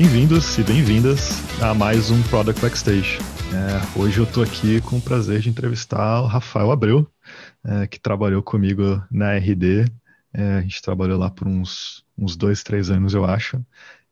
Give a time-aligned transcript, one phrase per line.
[0.00, 3.18] Bem-vindos e bem-vindas a mais um Product Backstage.
[3.52, 7.04] É, hoje eu estou aqui com o prazer de entrevistar o Rafael Abreu,
[7.64, 9.86] é, que trabalhou comigo na RD.
[10.32, 13.60] É, a gente trabalhou lá por uns, uns dois, três anos, eu acho.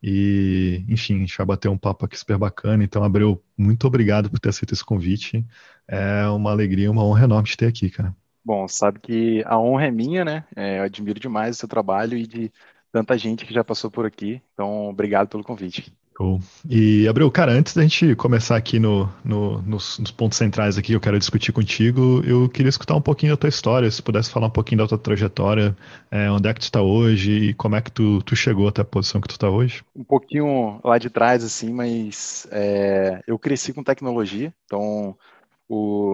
[0.03, 2.83] E, enfim, a gente vai bater um papo aqui super bacana.
[2.83, 5.47] Então, Abreu, muito obrigado por ter aceito esse convite.
[5.87, 8.13] É uma alegria, uma honra enorme te ter aqui, cara.
[8.45, 10.45] Bom, sabe que a honra é minha, né?
[10.57, 12.53] É, eu admiro demais o seu trabalho e de
[12.97, 14.41] tanta gente que já passou por aqui.
[14.55, 15.93] Então, obrigado pelo convite.
[16.17, 16.41] Cool.
[16.67, 20.87] E, Abreu, cara, antes da gente começar aqui no, no nos, nos, pontos centrais aqui
[20.87, 24.31] que eu quero discutir contigo, eu queria escutar um pouquinho da tua história, se pudesse
[24.31, 25.77] falar um pouquinho da tua trajetória,
[26.11, 28.81] é, onde é que tu está hoje e como é que tu, tu chegou até
[28.81, 29.85] a posição que tu está hoje.
[29.95, 35.15] Um pouquinho lá de trás, assim, mas é, eu cresci com tecnologia, então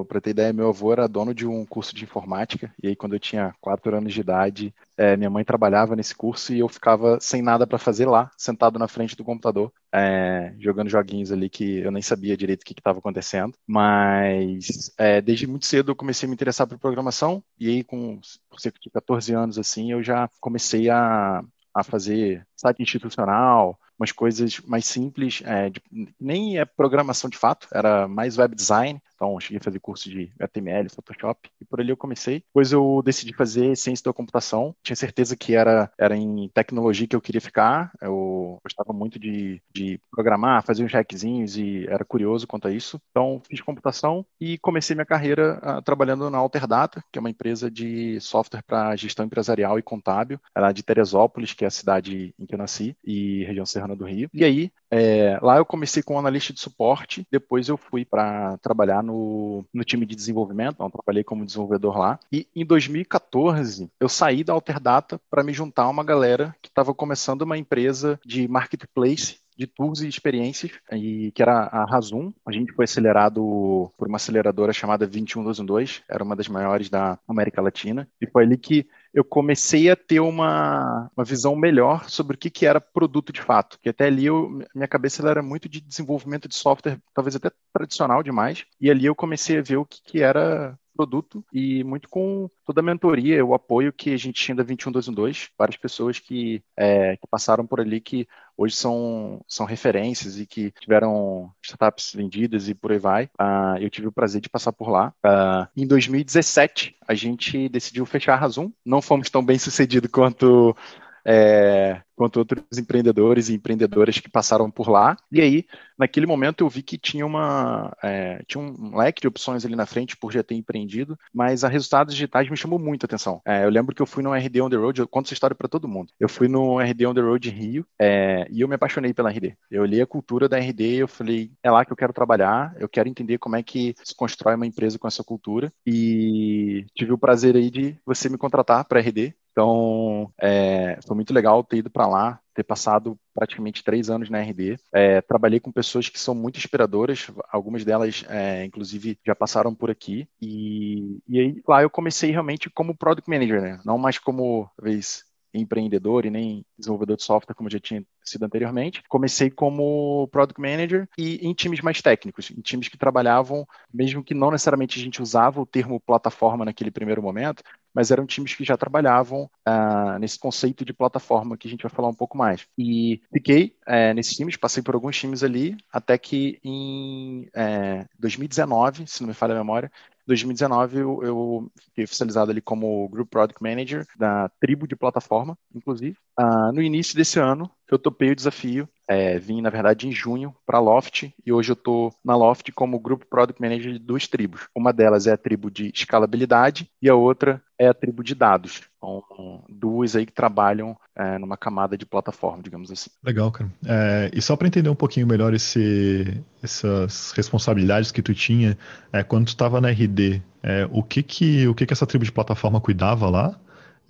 [0.08, 3.14] para ter ideia, meu avô era dono de um curso de informática, e aí quando
[3.14, 7.18] eu tinha quatro anos de idade, é, minha mãe trabalhava nesse curso e eu ficava
[7.20, 11.78] sem nada para fazer lá, sentado na frente do computador, é, jogando joguinhos ali que
[11.78, 13.54] eu nem sabia direito o que estava acontecendo.
[13.66, 18.20] Mas é, desde muito cedo eu comecei a me interessar por programação, e aí com
[18.56, 21.42] cerca de 14 anos assim, eu já comecei a,
[21.74, 25.80] a fazer site institucional, umas coisas mais simples, é, de,
[26.20, 30.32] nem é programação de fato, era mais web design, então cheguei a fazer curso de
[30.40, 32.40] HTML, Photoshop, e por ali eu comecei.
[32.40, 37.14] Depois eu decidi fazer ciência da computação, tinha certeza que era, era em tecnologia que
[37.14, 42.48] eu queria ficar, eu gostava muito de, de programar, fazer uns hackzinhos e era curioso
[42.48, 43.00] quanto a isso.
[43.10, 47.70] Então fiz computação e comecei minha carreira uh, trabalhando na Alterdata, que é uma empresa
[47.70, 52.44] de software para gestão empresarial e contábil, era de Teresópolis, que é a cidade em
[52.44, 54.28] que eu nasci, e região serrana do Rio.
[54.34, 59.02] E aí, é, lá eu comecei como analista de suporte, depois eu fui para trabalhar
[59.02, 62.18] no, no time de desenvolvimento, então trabalhei como desenvolvedor lá.
[62.32, 66.94] E em 2014, eu saí da Alterdata para me juntar a uma galera que estava
[66.94, 72.32] começando uma empresa de marketplace de tools e experiências, e que era a Razum.
[72.46, 77.60] A gente foi acelerado por uma aceleradora chamada 21212, era uma das maiores da América
[77.60, 82.38] Latina, e foi ali que eu comecei a ter uma, uma visão melhor sobre o
[82.38, 83.78] que, que era produto de fato.
[83.80, 88.22] Que até ali eu, minha cabeça era muito de desenvolvimento de software, talvez até tradicional
[88.22, 88.64] demais.
[88.80, 92.80] E ali eu comecei a ver o que, que era produto e muito com toda
[92.80, 97.26] a mentoria, o apoio que a gente tinha da 21212, várias pessoas que, é, que
[97.28, 98.26] passaram por ali que
[98.56, 103.24] hoje são, são referências e que tiveram startups vendidas e por aí vai.
[103.40, 105.12] Uh, eu tive o prazer de passar por lá.
[105.24, 108.70] Uh, em 2017, a gente decidiu fechar a Razum.
[108.84, 110.76] Não fomos tão bem sucedidos quanto
[111.24, 115.16] é, quanto outros empreendedores e empreendedoras que passaram por lá.
[115.30, 115.66] E aí,
[115.98, 119.86] naquele momento, eu vi que tinha uma é, tinha um leque de opções ali na
[119.86, 123.42] frente por já ter empreendido, mas a resultados digitais me chamou muito a atenção.
[123.44, 125.56] É, eu lembro que eu fui no RD On The Road, eu conto essa história
[125.56, 126.12] para todo mundo.
[126.20, 129.56] Eu fui no RD On The Road Rio é, e eu me apaixonei pela RD.
[129.68, 132.72] Eu olhei a cultura da RD e eu falei, é lá que eu quero trabalhar,
[132.78, 137.12] eu quero entender como é que se constrói uma empresa com essa cultura e tive
[137.12, 141.78] o prazer aí de você me contratar para RD então, é, foi muito legal ter
[141.78, 144.76] ido para lá, ter passado praticamente três anos na RD.
[144.92, 149.90] É, trabalhei com pessoas que são muito inspiradoras, algumas delas, é, inclusive, já passaram por
[149.90, 150.28] aqui.
[150.40, 153.80] E, e aí, lá eu comecei realmente como Product Manager, né?
[153.84, 155.24] Não mais como, talvez,
[155.54, 159.02] empreendedor e nem desenvolvedor de software como já tinha sido anteriormente.
[159.08, 164.34] Comecei como product manager e em times mais técnicos, em times que trabalhavam, mesmo que
[164.34, 167.62] não necessariamente a gente usava o termo plataforma naquele primeiro momento,
[167.94, 171.90] mas eram times que já trabalhavam uh, nesse conceito de plataforma que a gente vai
[171.90, 172.66] falar um pouco mais.
[172.78, 178.06] E fiquei uh, nesses times, passei por alguns times ali, até que em uh, eh,
[178.18, 179.90] 2019, se não me falha a memória,
[180.26, 186.16] 2019 eu, eu fiquei oficializado ali como Group Product Manager da tribo de plataforma, inclusive.
[186.38, 188.88] Uh, no início desse ano, eu topei o desafio.
[189.06, 192.70] É, vim, na verdade, em junho para a Loft e hoje eu estou na Loft
[192.72, 194.68] como Grupo Product Manager de duas tribos.
[194.74, 198.82] Uma delas é a tribo de escalabilidade e a outra é a tribo de dados.
[198.96, 199.22] Então,
[199.68, 203.10] duas aí que trabalham é, numa camada de plataforma, digamos assim.
[203.22, 203.70] Legal, cara.
[203.84, 208.78] É, e só para entender um pouquinho melhor esse, essas responsabilidades que tu tinha,
[209.12, 212.24] é, quando tu estava na RD, é, o que que o que que essa tribo
[212.24, 213.58] de plataforma cuidava lá?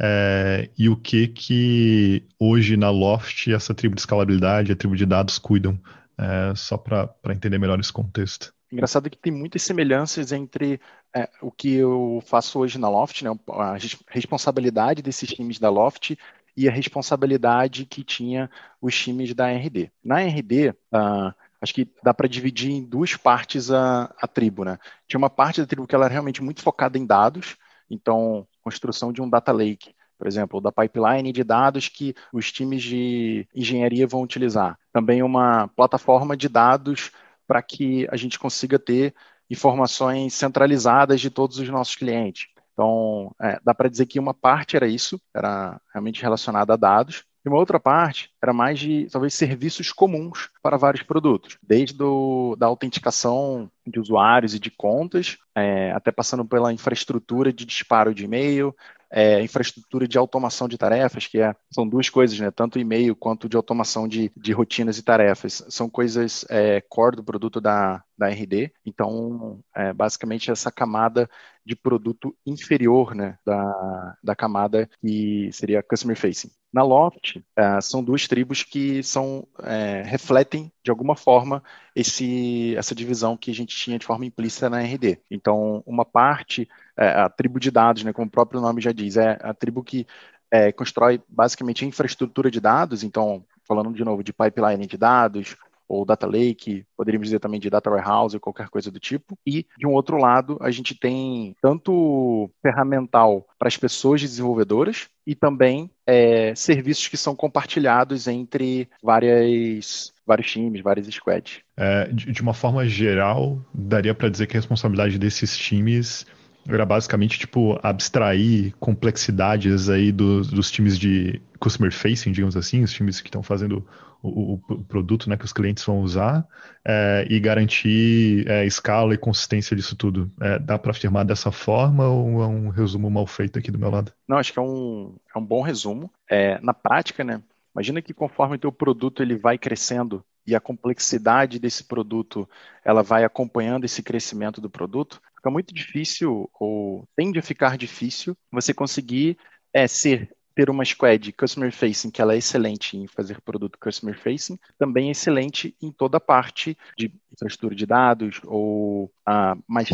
[0.01, 5.07] É, e o que que hoje na Loft essa tribo de escalabilidade, a tribo de
[5.07, 5.79] dados cuidam,
[6.19, 8.53] é, só para entender melhor esse contexto.
[8.71, 10.81] Engraçado que tem muitas semelhanças entre
[11.15, 13.77] é, o que eu faço hoje na Loft, né, a
[14.09, 16.17] responsabilidade desses times da Loft
[16.57, 18.51] e a responsabilidade que tinha
[18.81, 19.91] os times da RD.
[20.03, 24.65] Na RD, uh, ah, acho que dá para dividir em duas partes a, a tribo.
[24.65, 24.79] Né?
[25.07, 27.57] Tinha uma parte da tribo que ela era realmente muito focada em dados,
[27.91, 32.81] então construção de um data lake por exemplo, da pipeline de dados que os times
[32.81, 34.79] de engenharia vão utilizar.
[34.93, 37.11] Também uma plataforma de dados
[37.45, 39.13] para que a gente consiga ter
[39.51, 42.47] informações centralizadas de todos os nossos clientes.
[42.73, 47.25] Então, é, dá para dizer que uma parte era isso, era realmente relacionada a dados,
[47.45, 52.57] e uma outra parte era mais de, talvez, serviços comuns para vários produtos, desde do,
[52.57, 58.25] da autenticação de usuários e de contas, é, até passando pela infraestrutura de disparo de
[58.25, 58.75] e-mail,
[59.11, 62.51] é, infraestrutura de automação de tarefas, que é, são duas coisas, né?
[62.51, 65.63] Tanto e-mail quanto de automação de, de rotinas e tarefas.
[65.69, 68.73] São coisas é, core do produto da, da RD.
[68.85, 71.29] Então, é, basicamente, essa camada
[71.65, 76.51] de produto inferior né, da, da camada que seria customer facing.
[76.73, 81.63] Na Loft, é, são duas tribos que são é, refletem de alguma forma
[81.95, 85.21] esse, essa divisão que a gente tinha de forma implícita na RD.
[85.31, 89.17] Então, uma parte, é, a tribo de dados, né, como o próprio nome já diz,
[89.17, 90.07] é a tribo que
[90.51, 93.05] é, constrói basicamente a infraestrutura de dados.
[93.05, 95.57] Então, falando de novo de pipeline de dados,
[95.89, 99.37] ou Data Lake, poderíamos dizer também de Data Warehouse ou qualquer coisa do tipo.
[99.47, 105.35] E, de um outro lado, a gente tem tanto ferramental para as pessoas desenvolvedoras e
[105.35, 111.61] também é, serviços que são compartilhados entre várias, vários times, várias squads.
[111.77, 116.27] É, de, de uma forma geral, daria para dizer que a responsabilidade desses times
[116.69, 123.21] era basicamente tipo abstrair complexidades aí dos, times de customer facing, digamos assim, os times
[123.21, 123.87] que estão fazendo
[124.23, 126.47] o, o, produto né, que os clientes vão usar
[126.85, 130.31] é, e garantir é, escala e consistência disso tudo.
[130.41, 133.91] É, dá para afirmar dessa forma ou é um resumo mal feito aqui do meu
[133.91, 134.13] lado?
[134.29, 136.11] Não, acho que é um, é um bom resumo.
[136.31, 137.43] É, na prática, né,
[137.75, 142.49] imagina que conforme o teu produto ele vai crescendo e a complexidade desse produto
[142.85, 148.37] ela vai acompanhando esse crescimento do produto, fica muito difícil ou tende a ficar difícil
[148.51, 149.37] você conseguir
[149.75, 154.19] é, ser ter uma squad customer facing que ela é excelente em fazer produto customer
[154.19, 159.89] facing, também é excelente em toda a parte de infraestrutura de dados ou a mais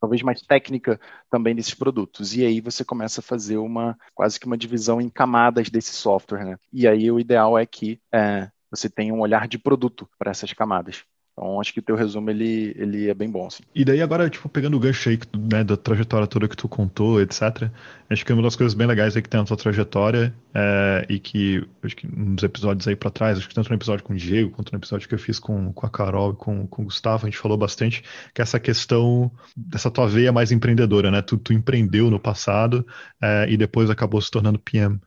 [0.00, 0.98] talvez mais técnica
[1.30, 2.34] também desses produtos.
[2.34, 6.44] E aí você começa a fazer uma quase que uma divisão em camadas desse software,
[6.44, 6.56] né?
[6.72, 10.52] E aí o ideal é que é, você tenha um olhar de produto para essas
[10.54, 11.04] camadas.
[11.38, 13.62] Então, acho que teu resumo, ele, ele é bem bom, assim.
[13.72, 17.20] E daí, agora, tipo, pegando o gancho aí, né, da trajetória toda que tu contou,
[17.20, 17.70] etc.,
[18.10, 21.20] acho que uma das coisas bem legais aí que tem na tua trajetória é, e
[21.20, 24.16] que, acho que nos episódios aí para trás, acho que tanto no episódio com o
[24.16, 26.84] Diego, quanto no episódio que eu fiz com, com a Carol e com, com o
[26.86, 28.02] Gustavo, a gente falou bastante
[28.34, 31.22] que essa questão dessa tua veia mais empreendedora, né?
[31.22, 32.84] Tu, tu empreendeu no passado
[33.22, 34.98] é, e depois acabou se tornando PM.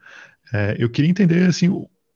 [0.54, 1.70] É, eu queria entender, assim,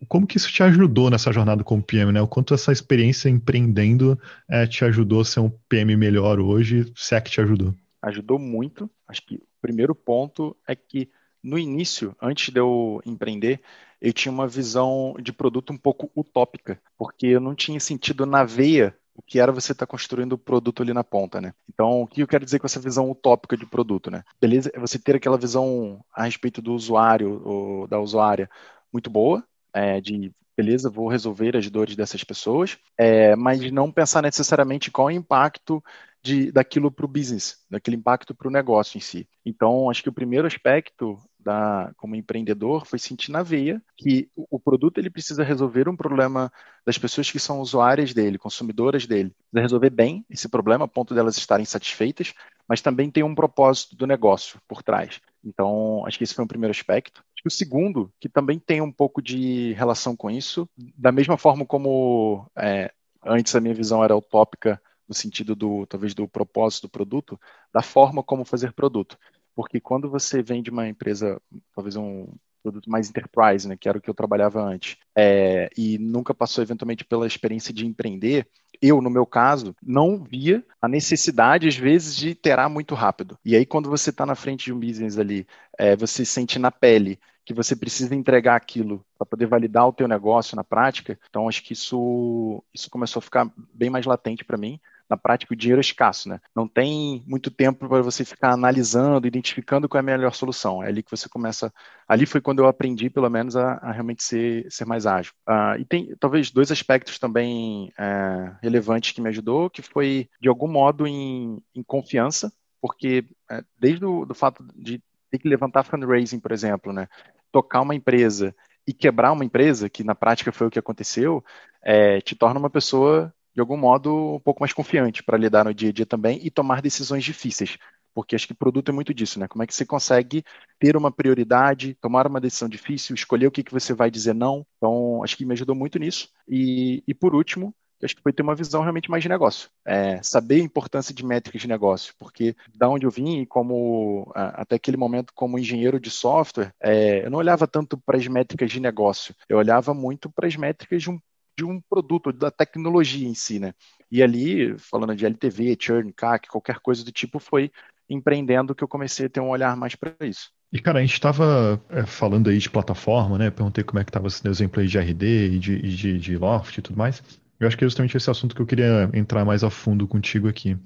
[0.08, 2.22] como que isso te ajudou nessa jornada como PM, né?
[2.22, 4.20] O quanto essa experiência empreendendo
[4.50, 7.74] é, te ajudou a ser um PM melhor hoje, se é que te ajudou?
[8.02, 8.90] Ajudou muito.
[9.08, 11.10] Acho que o primeiro ponto é que
[11.44, 13.62] no início, antes de eu empreender,
[14.02, 18.44] eu tinha uma visão de produto um pouco utópica, porque eu não tinha sentido na
[18.44, 21.54] veia o que era você estar tá construindo o produto ali na ponta, né?
[21.74, 24.24] Então, o que eu quero dizer com essa visão utópica de produto, né?
[24.42, 28.50] Beleza, é você ter aquela visão a respeito do usuário ou da usuária
[28.92, 29.44] muito boa,
[29.76, 35.10] é, de beleza, vou resolver as dores dessas pessoas, é, mas não pensar necessariamente qual
[35.10, 35.84] é o impacto
[36.24, 39.28] de, daquilo para o business, daquele impacto para o negócio em si.
[39.46, 44.48] Então, acho que o primeiro aspecto da, como empreendedor foi sentir na veia que o,
[44.56, 46.52] o produto ele precisa resolver um problema
[46.84, 49.36] das pessoas que são usuárias dele, consumidoras dele.
[49.52, 52.34] Precisa resolver bem esse problema a ponto delas estarem satisfeitas,
[52.68, 55.22] mas também tem um propósito do negócio por trás.
[55.46, 57.24] Então, acho que esse foi o primeiro aspecto.
[57.46, 62.50] O segundo, que também tem um pouco de relação com isso, da mesma forma como
[62.58, 62.92] é,
[63.24, 67.40] antes a minha visão era utópica no sentido do talvez do propósito do produto,
[67.72, 69.16] da forma como fazer produto.
[69.54, 71.40] Porque quando você vende uma empresa,
[71.76, 72.28] talvez um
[72.66, 76.64] produto mais enterprise, né, que era o que eu trabalhava antes, é, e nunca passou
[76.64, 78.48] eventualmente pela experiência de empreender,
[78.82, 83.38] eu, no meu caso, não via a necessidade, às vezes, de iterar muito rápido.
[83.46, 86.72] E aí, quando você está na frente de um business ali, é, você sente na
[86.72, 91.18] pele que você precisa entregar aquilo para poder validar o teu negócio na prática.
[91.30, 94.80] Então, acho que isso, isso começou a ficar bem mais latente para mim.
[95.08, 96.40] Na prática, o dinheiro é escasso, né?
[96.56, 100.82] Não tem muito tempo para você ficar analisando, identificando qual é a melhor solução.
[100.82, 101.72] É ali que você começa.
[102.08, 105.34] Ali foi quando eu aprendi, pelo menos, a, a realmente ser, ser mais ágil.
[105.48, 110.50] Uh, e tem talvez dois aspectos também é, relevantes que me ajudou, que foi de
[110.50, 115.00] algum modo em, em confiança, porque é, desde o do fato de
[115.40, 117.08] que levantar fundraising, por exemplo, né?
[117.52, 118.56] tocar uma empresa
[118.88, 121.44] e quebrar uma empresa, que na prática foi o que aconteceu,
[121.82, 125.74] é, te torna uma pessoa, de algum modo, um pouco mais confiante para lidar no
[125.74, 127.78] dia a dia também e tomar decisões difíceis.
[128.14, 129.48] porque acho que produto é muito disso, né?
[129.48, 130.44] Como é que você consegue
[130.80, 134.66] ter uma prioridade, tomar uma decisão difícil, escolher o que, que você vai dizer não.
[134.78, 136.30] Então, acho que me ajudou muito nisso.
[136.48, 137.76] E, e por último,
[138.06, 139.70] acho que foi ter uma visão realmente mais de negócio.
[139.86, 144.76] É, saber a importância de métricas de negócio, porque da onde eu vim, como até
[144.76, 148.80] aquele momento como engenheiro de software, é, eu não olhava tanto para as métricas de
[148.80, 151.20] negócio, eu olhava muito para as métricas de um,
[151.58, 153.74] de um produto, da tecnologia em si, né?
[154.12, 157.72] E ali, falando de LTV, churn, CAC, qualquer coisa do tipo, foi
[158.10, 160.52] empreendendo que eu comecei a ter um olhar mais para isso.
[160.72, 163.50] E, cara, a gente estava é, falando aí de plataforma, né?
[163.50, 166.78] Perguntei como é que estava esse exemplo aí de RD e de, de, de Loft
[166.78, 167.24] e tudo mais.
[167.60, 170.48] Eu acho que é justamente esse assunto que eu queria entrar mais a fundo contigo
[170.48, 170.78] aqui.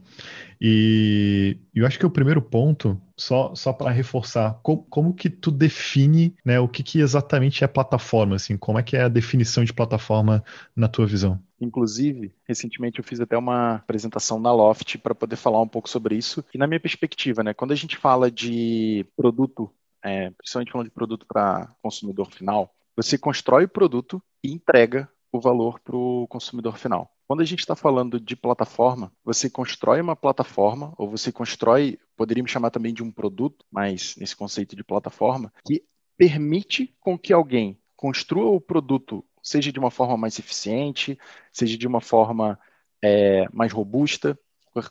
[0.61, 5.49] E eu acho que o primeiro ponto, só, só para reforçar, como, como, que tu
[5.49, 8.35] define né, o que, que exatamente é plataforma?
[8.35, 10.43] Assim, como é que é a definição de plataforma
[10.75, 11.41] na tua visão?
[11.59, 16.15] Inclusive, recentemente eu fiz até uma apresentação na Loft para poder falar um pouco sobre
[16.15, 16.43] isso.
[16.53, 19.71] E na minha perspectiva, né, quando a gente fala de produto,
[20.03, 25.39] é, principalmente falando de produto para consumidor final, você constrói o produto e entrega o
[25.39, 27.12] valor para o consumidor final.
[27.27, 32.51] Quando a gente está falando de plataforma, você constrói uma plataforma, ou você constrói, poderíamos
[32.51, 35.83] chamar também de um produto, mas nesse conceito de plataforma, que
[36.17, 41.19] permite com que alguém construa o produto, seja de uma forma mais eficiente,
[41.53, 42.59] seja de uma forma
[43.01, 44.38] é, mais robusta,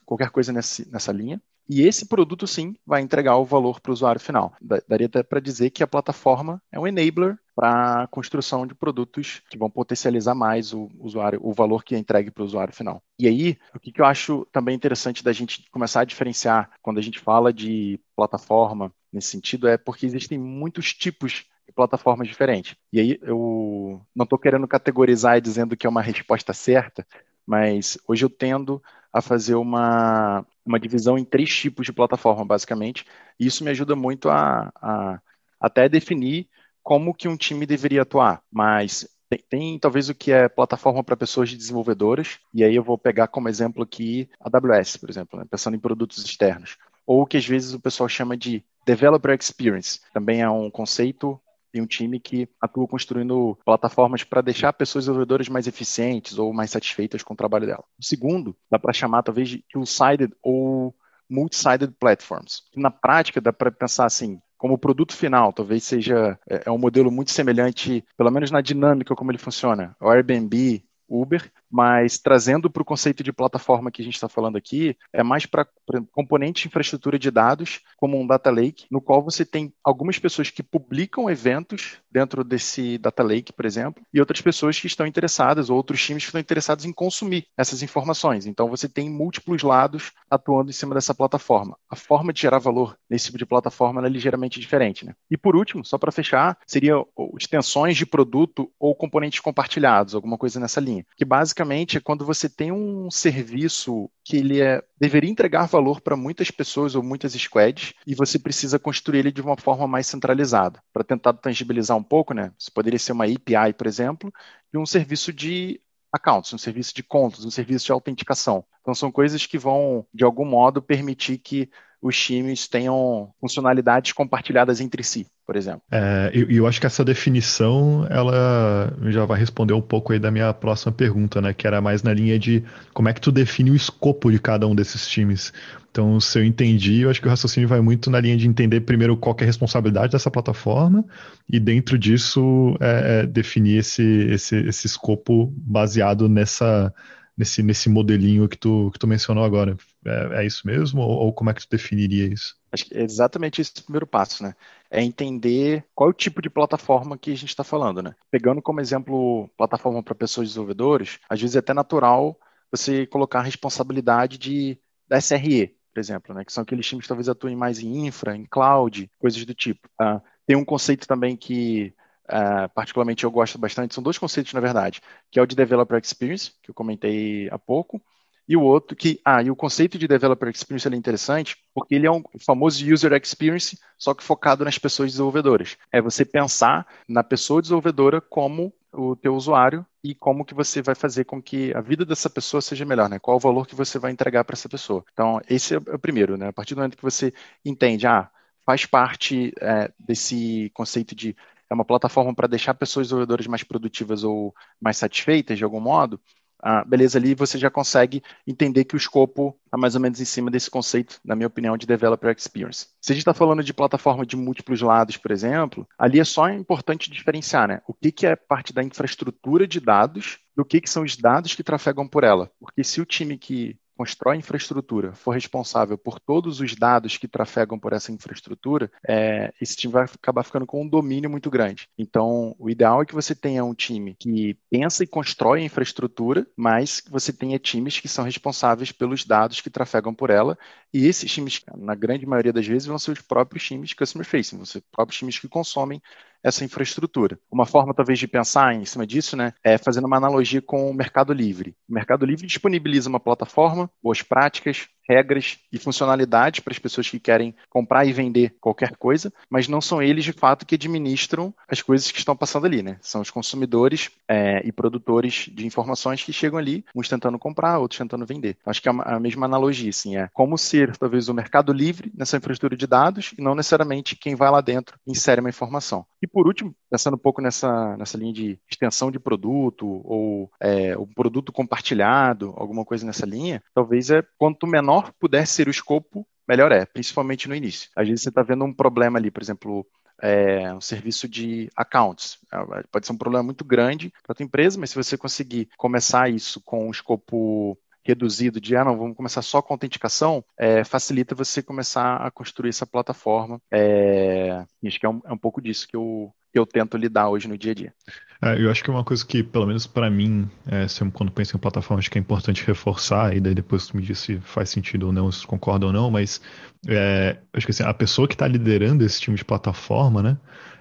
[0.05, 3.93] qualquer coisa nessa, nessa linha, e esse produto, sim, vai entregar o valor para o
[3.93, 4.55] usuário final.
[4.89, 9.43] Daria até para dizer que a plataforma é um enabler para a construção de produtos
[9.51, 13.03] que vão potencializar mais o usuário, o valor que é entregue para o usuário final.
[13.19, 16.99] E aí, o que, que eu acho também interessante da gente começar a diferenciar quando
[16.99, 22.77] a gente fala de plataforma nesse sentido é porque existem muitos tipos de plataformas diferentes.
[22.93, 27.07] E aí eu não estou querendo categorizar e dizendo que é uma resposta certa,
[27.47, 28.83] mas hoje eu tendo
[29.13, 33.05] a fazer uma, uma divisão em três tipos de plataforma, basicamente,
[33.41, 35.21] e isso me ajuda muito a, a
[35.61, 36.49] até definir
[36.83, 41.17] como que um time deveria atuar, mas tem, tem, talvez o que é plataforma para
[41.17, 45.39] pessoas de desenvolvedoras, e aí eu vou pegar como exemplo aqui a AWS, por exemplo,
[45.39, 46.77] né, pensando em produtos externos.
[47.07, 51.41] Ou o que às vezes o pessoal chama de Developer Experience, também é um conceito
[51.73, 56.71] e um time que atua construindo plataformas para deixar pessoas desenvolvedoras mais eficientes ou mais
[56.71, 57.85] satisfeitas com o trabalho dela.
[57.99, 60.95] O segundo, dá para chamar talvez de two-sided ou
[61.29, 62.63] multi-sided platforms.
[62.75, 67.11] Na prática, dá para pensar assim, como produto final, talvez seja é, é um modelo
[67.11, 69.95] muito semelhante, pelo menos na dinâmica como ele funciona.
[70.01, 74.57] O Airbnb, Uber, mas trazendo para o conceito de plataforma que a gente está falando
[74.57, 75.67] aqui, é mais para
[76.13, 80.51] componente de infraestrutura de dados, como um data lake, no qual você tem algumas pessoas
[80.51, 85.71] que publicam eventos dentro desse data lake, por exemplo, e outras pessoas que estão interessadas,
[85.71, 88.47] ou outros times que estão interessados em consumir essas informações.
[88.47, 91.77] Então você tem múltiplos lados atuando em cima dessa plataforma.
[91.91, 95.05] A forma de gerar valor nesse tipo de plataforma é ligeiramente diferente.
[95.05, 95.15] Né?
[95.31, 96.95] E por último, só para fechar, seria
[97.39, 102.49] extensões de produto ou componentes compartilhados, alguma coisa nessa linha, que basicamente é quando você
[102.49, 107.95] tem um serviço que ele é, deveria entregar valor para muitas pessoas ou muitas squads
[108.07, 110.83] e você precisa construir ele de uma forma mais centralizada.
[110.93, 112.53] Para tentar tangibilizar um pouco, né?
[112.59, 114.33] Isso poderia ser uma API, por exemplo,
[114.73, 115.81] de um serviço de
[116.13, 118.65] accounts, um serviço de contas, um serviço de autenticação.
[118.81, 124.81] Então são coisas que vão, de algum modo, permitir que os times tenham funcionalidades compartilhadas
[124.81, 125.81] entre si, por exemplo.
[125.91, 130.19] É, e eu, eu, acho que essa definição ela já vai responder um pouco aí
[130.19, 131.55] da minha próxima pergunta, né?
[131.55, 132.63] Que era mais na linha de
[132.93, 135.51] como é que tu define o escopo de cada um desses times.
[135.91, 138.83] Então, se eu entendi, eu acho que o raciocínio vai muito na linha de entender
[138.83, 141.03] primeiro qual é a responsabilidade dessa plataforma
[141.51, 146.93] e dentro disso é, é, definir esse, esse, esse escopo baseado nessa
[147.39, 149.77] nesse, nesse modelinho que tu, que tu mencionou agora.
[150.05, 151.01] É, é isso mesmo?
[151.01, 152.57] Ou, ou, como é que tu definiria isso?
[152.73, 154.55] Acho que é exatamente esse primeiro passo, né?
[154.91, 158.15] É entender qual é o tipo de plataforma que a gente está falando, né?
[158.31, 162.39] Pegando como exemplo plataforma para pessoas desenvolvedoras, às vezes é até natural
[162.71, 166.45] você colocar a responsabilidade de, da SRE, por exemplo, né?
[166.45, 169.89] Que são aqueles times que talvez atuem mais em infra, em cloud, coisas do tipo.
[170.01, 171.95] Ah, tem um conceito também que
[172.29, 176.01] uh, particularmente eu gosto bastante, são dois conceitos, na verdade, que é o de Developer
[176.01, 178.01] Experience, que eu comentei há pouco,
[178.49, 182.07] e o outro que, ah, e o conceito de Developer Experience é interessante porque ele
[182.07, 185.77] é um famoso User Experience, só que focado nas pessoas desenvolvedoras.
[185.93, 190.95] É você pensar na pessoa desenvolvedora como o teu usuário e como que você vai
[190.95, 193.19] fazer com que a vida dessa pessoa seja melhor, né?
[193.19, 195.05] Qual o valor que você vai entregar para essa pessoa.
[195.13, 196.49] Então, esse é o primeiro, né?
[196.49, 198.31] A partir do momento que você entende, ah,
[198.65, 201.37] faz parte é, desse conceito de
[201.71, 206.19] é uma plataforma para deixar pessoas desenvolvedoras mais produtivas ou mais satisfeitas de algum modo,
[206.61, 210.25] ah, beleza, ali você já consegue entender que o escopo está mais ou menos em
[210.25, 212.89] cima desse conceito, na minha opinião, de developer experience.
[213.01, 216.49] Se a gente está falando de plataforma de múltiplos lados, por exemplo, ali é só
[216.51, 217.81] importante diferenciar, né?
[217.87, 221.55] O que, que é parte da infraestrutura de dados do que, que são os dados
[221.55, 222.51] que trafegam por ela.
[222.59, 227.77] Porque se o time que constrói infraestrutura for responsável por todos os dados que trafegam
[227.77, 231.89] por essa infraestrutura, é, esse time vai acabar ficando com um domínio muito grande.
[231.99, 236.47] Então, o ideal é que você tenha um time que pensa e constrói a infraestrutura,
[236.57, 240.57] mas que você tenha times que são responsáveis pelos dados que trafegam por ela,
[240.95, 244.57] e esses times, na grande maioria das vezes, vão ser os próprios times customer facing,
[244.57, 246.01] vão ser os próprios times que consomem
[246.43, 247.39] essa infraestrutura.
[247.51, 250.95] Uma forma, talvez, de pensar em cima disso, né, é fazendo uma analogia com o
[250.95, 251.75] Mercado Livre.
[251.89, 257.19] O Mercado Livre disponibiliza uma plataforma, boas práticas, regras e funcionalidades para as pessoas que
[257.19, 261.81] querem comprar e vender qualquer coisa, mas não são eles de fato que administram as
[261.81, 262.99] coisas que estão passando ali, né?
[263.01, 267.99] São os consumidores é, e produtores de informações que chegam ali, uns tentando comprar, outros
[267.99, 268.57] tentando vender.
[268.67, 272.37] Acho que é a mesma analogia, assim, é como ser talvez o mercado livre nessa
[272.37, 276.05] infraestrutura de dados e não necessariamente quem vai lá dentro insere uma informação.
[276.21, 280.97] E por último, pensando um pouco nessa, nessa linha de extensão de produto ou é,
[280.99, 285.71] um produto compartilhado, alguma coisa nessa linha, talvez é quanto menor menor puder ser o
[285.71, 287.91] escopo, melhor é, principalmente no início.
[287.95, 289.87] Às vezes você está vendo um problema ali, por exemplo,
[290.21, 292.39] é, um serviço de accounts.
[292.53, 295.69] É, pode ser um problema muito grande para a tua empresa, mas se você conseguir
[295.77, 300.83] começar isso com um escopo reduzido de, ah, não, vamos começar só com autenticação, é,
[300.83, 303.61] facilita você começar a construir essa plataforma.
[303.71, 307.29] É, acho que é um, é um pouco disso que eu, que eu tento lidar
[307.29, 307.95] hoje no dia a dia.
[308.41, 311.61] É, eu acho que uma coisa que, pelo menos para mim, é, quando penso em
[311.61, 315.07] plataforma, acho que é importante reforçar, e daí depois tu me diz se faz sentido
[315.07, 316.41] ou não, se concorda ou não, mas
[316.87, 320.39] é, acho que assim, a pessoa que está liderando esse time de plataforma, né,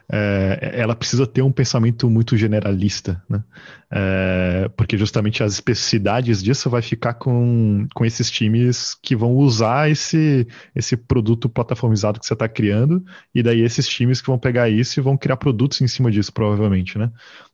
[0.10, 3.44] é, ela precisa ter um pensamento muito generalista, né?
[3.92, 9.90] É, porque justamente as especificidades disso vai ficar com, com esses times que vão usar
[9.90, 13.04] esse, esse produto plataformizado que você está criando,
[13.36, 16.32] e daí esses times que vão pegar isso e vão criar produtos em cima disso,
[16.34, 17.12] provavelmente, né?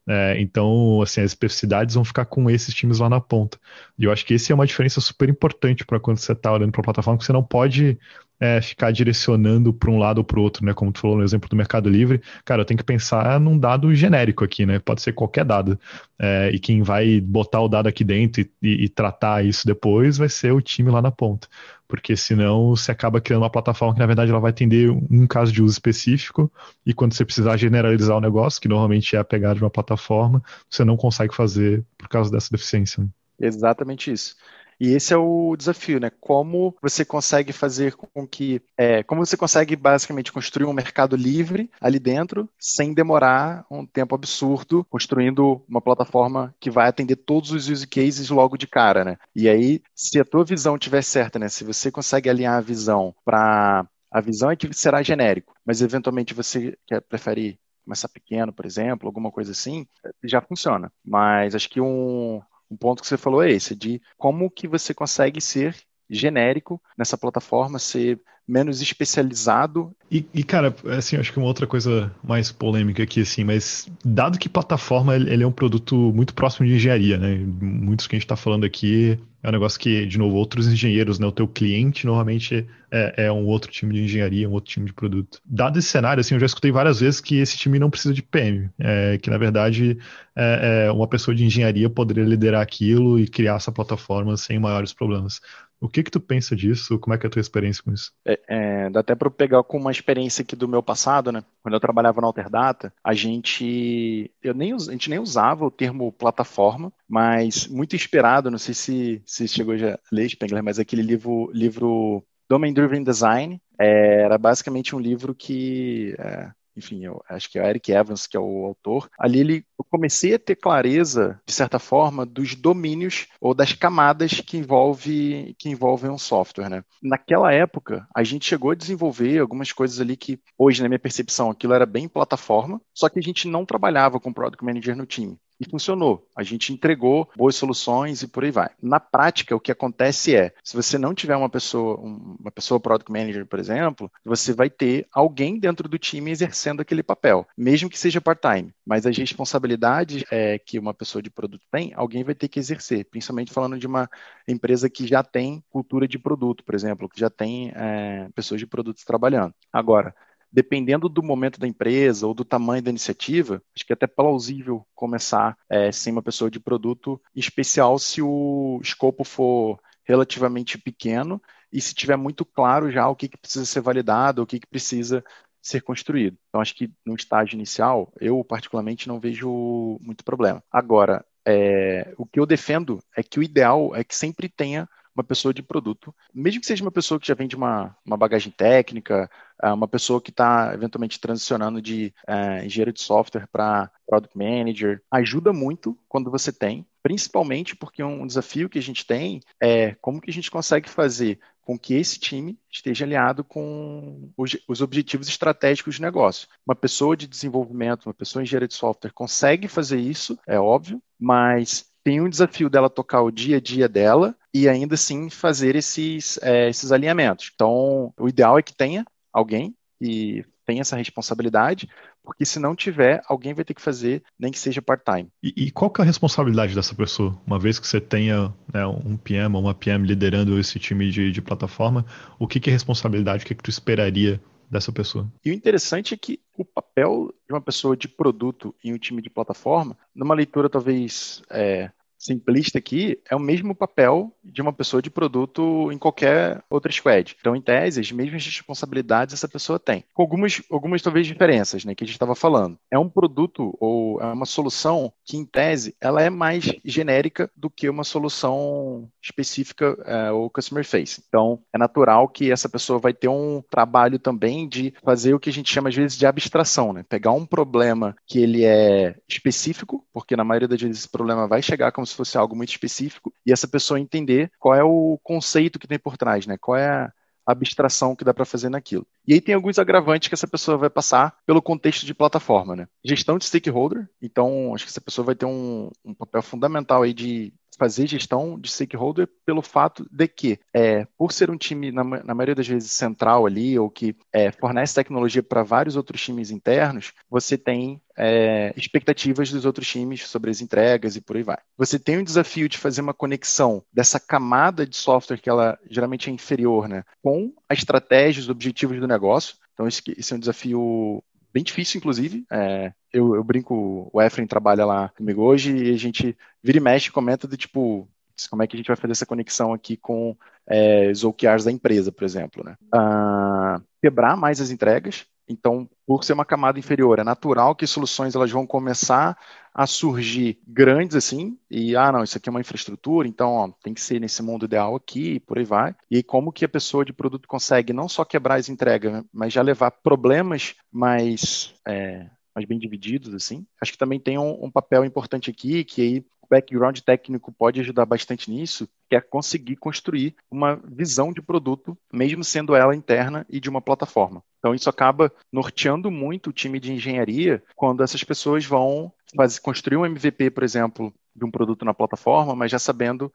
[0.07, 3.57] É, então, assim, as especificidades vão ficar com esses times lá na ponta.
[3.97, 6.71] E eu acho que esse é uma diferença super importante para quando você está olhando
[6.71, 7.97] para a plataforma, que você não pode
[8.43, 10.73] é, ficar direcionando para um lado ou para o outro, né?
[10.73, 13.95] Como tu falou no exemplo do Mercado Livre, cara, eu tenho que pensar num dado
[13.95, 14.79] genérico aqui, né?
[14.79, 15.79] Pode ser qualquer dado.
[16.19, 20.17] É, e quem vai botar o dado aqui dentro e, e, e, tratar isso depois
[20.17, 21.47] vai ser o time lá na ponta.
[21.87, 25.53] Porque senão você acaba criando uma plataforma que, na verdade, ela vai atender um caso
[25.53, 26.51] de uso específico,
[26.85, 30.43] e quando você precisar generalizar o negócio, que normalmente é a pegada de uma plataforma,
[30.69, 33.07] você não consegue fazer por causa dessa deficiência.
[33.39, 34.35] Exatamente isso.
[34.79, 36.11] E esse é o desafio, né?
[36.19, 38.61] Como você consegue fazer com que.
[38.77, 44.15] É, como você consegue basicamente construir um mercado livre ali dentro, sem demorar um tempo
[44.15, 49.17] absurdo, construindo uma plataforma que vai atender todos os use cases logo de cara, né?
[49.35, 51.49] E aí, se a tua visão estiver certa, né?
[51.49, 53.85] Se você consegue alinhar a visão para.
[54.11, 59.07] A visão é que será genérico, mas eventualmente você quer preferir começar pequeno, por exemplo,
[59.07, 59.85] alguma coisa assim,
[60.23, 60.91] já funciona.
[61.03, 62.41] Mas acho que um,
[62.73, 65.75] um ponto que você falou é esse, de como que você consegue ser
[66.09, 69.91] genérico nessa plataforma, ser menos especializado.
[70.11, 74.37] E, e, cara, assim, acho que uma outra coisa mais polêmica aqui, assim, mas dado
[74.37, 77.35] que plataforma ele é um produto muito próximo de engenharia, né?
[77.59, 81.19] Muitos que a gente está falando aqui é um negócio que, de novo, outros engenheiros,
[81.19, 81.25] né?
[81.25, 84.93] O teu cliente normalmente é, é, um outro time de engenharia, um outro time de
[84.93, 85.39] produto.
[85.43, 88.21] Dado esse cenário, assim, eu já escutei várias vezes que esse time não precisa de
[88.21, 89.97] PM, é, que na verdade
[90.35, 94.93] é, é, uma pessoa de engenharia poderia liderar aquilo e criar essa plataforma sem maiores
[94.93, 95.41] problemas.
[95.83, 96.97] O que que tu pensa disso?
[96.97, 98.13] Como é que é a tua experiência com isso?
[98.25, 101.43] É, é, dá até para pegar com uma experiência aqui do meu passado, né?
[101.61, 106.09] Quando eu trabalhava na Alterdata, a gente, eu nem, a gente nem usava o termo
[106.13, 111.01] plataforma, mas muito inspirado, não sei se, se chegou já a ler Spengler, mas aquele
[111.01, 117.49] livro, livro Domain Driven Design, é, era basicamente um livro que é, enfim, eu acho
[117.49, 120.55] que é o Eric Evans, que é o autor, ali ele, eu comecei a ter
[120.55, 126.69] clareza, de certa forma, dos domínios ou das camadas que, envolve, que envolvem um software.
[126.69, 126.83] Né?
[127.01, 131.49] Naquela época, a gente chegou a desenvolver algumas coisas ali que, hoje, na minha percepção,
[131.49, 135.37] aquilo era bem plataforma, só que a gente não trabalhava com Product Manager no time
[135.59, 136.27] e funcionou.
[136.35, 138.69] A gente entregou boas soluções e por aí vai.
[138.81, 143.11] Na prática, o que acontece é, se você não tiver uma pessoa, uma pessoa product
[143.11, 147.99] manager, por exemplo, você vai ter alguém dentro do time exercendo aquele papel, mesmo que
[147.99, 148.73] seja part-time.
[148.85, 153.05] Mas as responsabilidades é, que uma pessoa de produto tem, alguém vai ter que exercer,
[153.05, 154.09] principalmente falando de uma
[154.47, 158.67] empresa que já tem cultura de produto, por exemplo, que já tem é, pessoas de
[158.67, 159.53] produtos trabalhando.
[159.71, 160.13] Agora,
[160.53, 164.85] dependendo do momento da empresa ou do tamanho da iniciativa, acho que é até plausível
[164.93, 171.41] começar é, sem uma pessoa de produto, em especial se o escopo for relativamente pequeno
[171.71, 174.67] e se tiver muito claro já o que, que precisa ser validado, o que, que
[174.67, 175.23] precisa
[175.59, 176.37] ser construído.
[176.49, 180.61] Então, acho que no estágio inicial, eu particularmente não vejo muito problema.
[180.71, 185.23] Agora, é, o que eu defendo é que o ideal é que sempre tenha uma
[185.23, 188.51] pessoa de produto, mesmo que seja uma pessoa que já vem de uma, uma bagagem
[188.51, 189.29] técnica,
[189.61, 195.01] é, uma pessoa que está eventualmente transicionando de é, engenheiro de software para product manager,
[195.11, 200.19] ajuda muito quando você tem, principalmente porque um desafio que a gente tem é como
[200.19, 205.27] que a gente consegue fazer com que esse time esteja alinhado com os, os objetivos
[205.27, 206.47] estratégicos de negócio.
[206.65, 211.85] Uma pessoa de desenvolvimento, uma pessoa engenheira de software consegue fazer isso, é óbvio, mas
[212.03, 216.37] tem um desafio dela tocar o dia a dia dela e ainda assim fazer esses,
[216.41, 217.51] é, esses alinhamentos.
[217.53, 221.89] Então, o ideal é que tenha alguém que tenha essa responsabilidade,
[222.23, 225.29] porque se não tiver, alguém vai ter que fazer, nem que seja part-time.
[225.41, 227.37] E, e, qual que é a responsabilidade dessa pessoa?
[227.45, 231.31] Uma vez que você tenha né, um PM ou uma PM liderando esse time de,
[231.31, 232.05] de plataforma,
[232.39, 233.43] o que, que é responsabilidade?
[233.43, 234.41] O que, que tu esperaria
[234.73, 235.31] dessa pessoa?
[235.45, 239.21] E o interessante é que o papel de uma pessoa de produto em um time
[239.21, 241.91] de plataforma, numa leitura talvez é,
[242.23, 247.35] simplista aqui, é o mesmo papel de uma pessoa de produto em qualquer outra squad.
[247.39, 250.03] Então, em tese, as mesmas responsabilidades essa pessoa tem.
[250.13, 252.77] Com algumas, algumas talvez diferenças, né, que a gente estava falando.
[252.89, 257.69] É um produto ou é uma solução que, em tese, ela é mais genérica do
[257.69, 261.23] que uma solução específica é, ou customer face.
[261.27, 265.49] Então, é natural que essa pessoa vai ter um trabalho também de fazer o que
[265.49, 267.03] a gente chama, às vezes, de abstração, né?
[267.07, 271.61] Pegar um problema que ele é específico, porque na maioria das vezes esse problema vai
[271.61, 275.79] chegar como se fosse algo muito específico, e essa pessoa entender qual é o conceito
[275.79, 276.57] que tem por trás, né?
[276.57, 277.11] Qual é a
[277.45, 279.05] abstração que dá para fazer naquilo.
[279.27, 282.87] E aí tem alguns agravantes que essa pessoa vai passar pelo contexto de plataforma, né?
[283.03, 287.13] Gestão de stakeholder, então acho que essa pessoa vai ter um, um papel fundamental aí
[287.13, 292.03] de fazer gestão de stakeholder pelo fato de que, é, por ser um time, na,
[292.03, 296.51] na maioria das vezes, central ali, ou que é, fornece tecnologia para vários outros times
[296.51, 301.57] internos, você tem é, expectativas dos outros times sobre as entregas e por aí vai.
[301.77, 306.29] Você tem o desafio de fazer uma conexão dessa camada de software que ela geralmente
[306.29, 309.55] é inferior, né, com a estratégia, os objetivos do negócio.
[309.73, 312.45] Então, esse, esse é um desafio bem difícil, inclusive.
[312.51, 316.81] É, eu, eu, brinco, o Efren trabalha lá comigo hoje e a gente vira e
[316.81, 318.09] mexe comenta de tipo,
[318.49, 320.35] como é que a gente vai fazer essa conexão aqui com
[320.67, 322.63] é, os OKRs da empresa, por exemplo.
[322.63, 322.75] Né?
[322.91, 328.35] Ah, quebrar mais as entregas, então, por ser uma camada inferior, é natural que soluções
[328.35, 329.37] elas vão começar
[329.73, 333.93] a surgir grandes assim, e ah, não, isso aqui é uma infraestrutura, então ó, tem
[333.93, 335.95] que ser nesse mundo ideal aqui, e por aí vai.
[336.09, 339.61] E como que a pessoa de produto consegue não só quebrar as entregas, mas já
[339.61, 343.65] levar problemas mais é, mais bem divididos, assim.
[343.81, 348.05] Acho que também tem um, um, papel importante aqui, que aí background técnico pode ajudar
[348.05, 353.59] bastante nisso, que é conseguir construir uma visão de produto, mesmo sendo ela interna e
[353.59, 354.43] de uma plataforma.
[354.59, 359.97] Então isso acaba norteando muito o time de engenharia quando essas pessoas vão fazer, construir
[359.97, 363.33] um MVP, por exemplo, de um produto na plataforma, mas já sabendo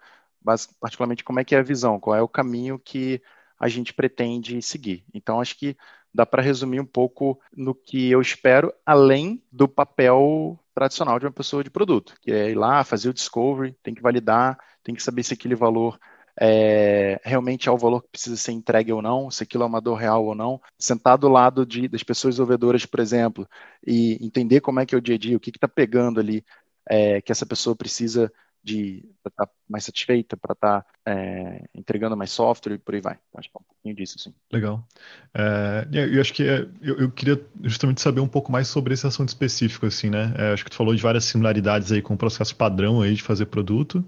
[0.81, 3.21] particularmente como é que é a visão, qual é o caminho que
[3.59, 5.05] a gente pretende seguir.
[5.13, 5.77] Então acho que
[6.15, 11.33] dá para resumir um pouco no que eu espero, além do papel tradicional de uma
[11.33, 15.03] pessoa de produto, que é ir lá, fazer o discovery, tem que validar, tem que
[15.03, 15.99] saber se aquele valor
[16.41, 19.81] é, realmente é o valor que precisa ser entregue ou não, se aquilo é uma
[19.81, 23.49] dor real ou não, sentar do lado de, das pessoas desenvolvedoras, por exemplo,
[23.85, 26.45] e entender como é que é o dia a dia, o que está pegando ali
[26.89, 28.33] é, que essa pessoa precisa
[28.69, 33.01] de estar tá mais satisfeita, para estar tá, é, entregando mais software e por aí
[33.01, 33.19] vai.
[33.29, 34.35] Então, acho que é um pouquinho disso, sim.
[34.53, 34.87] Legal.
[35.35, 39.07] É, eu acho que é, eu, eu, queria justamente saber um pouco mais sobre esse
[39.07, 40.35] assunto específico, assim, né?
[40.37, 43.23] É, acho que tu falou de várias similaridades aí com o processo padrão aí de
[43.23, 44.05] fazer produto.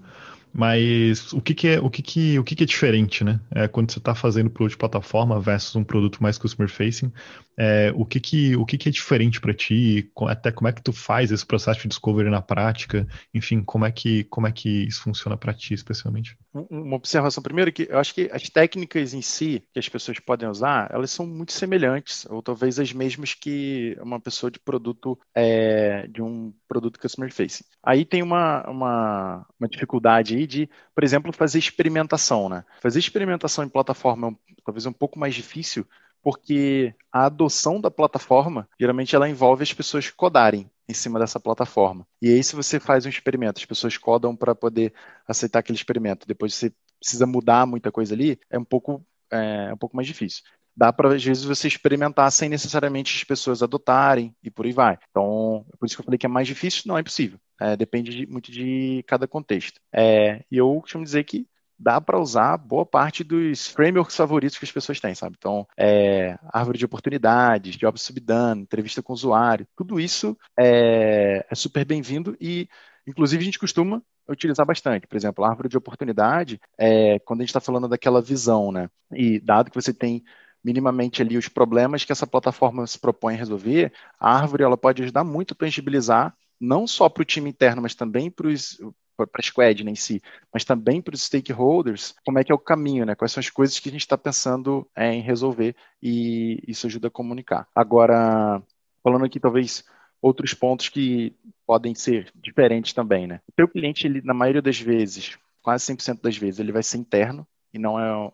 [0.53, 3.39] Mas o que, que é o que, que, o que, que é diferente, né?
[3.51, 7.11] É, quando você está fazendo produto de plataforma versus um produto mais customer facing,
[7.57, 10.09] é, o que, que, o que, que é diferente para ti?
[10.27, 13.07] Até como é que tu faz esse processo de discovery na prática?
[13.33, 16.37] Enfim, como é que, como é que isso funciona para ti, especialmente?
[16.53, 20.49] Uma observação primeiro que eu acho que as técnicas em si que as pessoas podem
[20.49, 26.07] usar, elas são muito semelhantes, ou talvez as mesmas que uma pessoa de produto é,
[26.07, 27.63] de um produto customer facing.
[27.83, 32.63] Aí tem uma, uma, uma dificuldade aí de, por exemplo, fazer experimentação, né?
[32.81, 35.87] Fazer experimentação em plataforma é talvez um pouco mais difícil,
[36.21, 42.05] porque a adoção da plataforma, geralmente ela envolve as pessoas codarem em cima dessa plataforma.
[42.21, 44.93] E aí, se você faz um experimento, as pessoas codam para poder
[45.27, 49.77] aceitar aquele experimento, depois você precisa mudar muita coisa ali, é um pouco, é, um
[49.77, 50.43] pouco mais difícil.
[50.75, 54.97] dá para, às vezes, você experimentar sem necessariamente as pessoas adotarem e por aí vai.
[55.09, 57.39] Então, por isso que eu falei que é mais difícil, não é impossível.
[57.61, 59.79] É, depende de, muito de cada contexto.
[59.93, 61.47] É, e eu costumo dizer que
[61.77, 65.35] dá para usar boa parte dos frameworks favoritos que as pessoas têm, sabe?
[65.37, 71.55] Então, é, árvore de oportunidades, job subdone, entrevista com o usuário, tudo isso é, é
[71.55, 72.67] super bem-vindo e,
[73.05, 75.05] inclusive, a gente costuma utilizar bastante.
[75.05, 78.89] Por exemplo, a árvore de oportunidade, é, quando a gente está falando daquela visão, né?
[79.13, 80.23] E dado que você tem
[80.63, 85.03] minimamente ali os problemas que essa plataforma se propõe a resolver, a árvore ela pode
[85.03, 88.79] ajudar muito a tangibilizar não só para o time interno, mas também para os
[89.17, 90.21] para a squad né, em si,
[90.51, 93.13] mas também para os stakeholders, como é que é o caminho, né?
[93.13, 97.07] Quais são as coisas que a gente está pensando é, em resolver e isso ajuda
[97.07, 97.67] a comunicar.
[97.75, 98.61] Agora,
[99.03, 99.83] falando aqui talvez
[100.21, 103.41] outros pontos que podem ser diferentes também, né?
[103.47, 106.97] O teu cliente, ele, na maioria das vezes, quase 100% das vezes, ele vai ser
[106.97, 108.31] interno e não é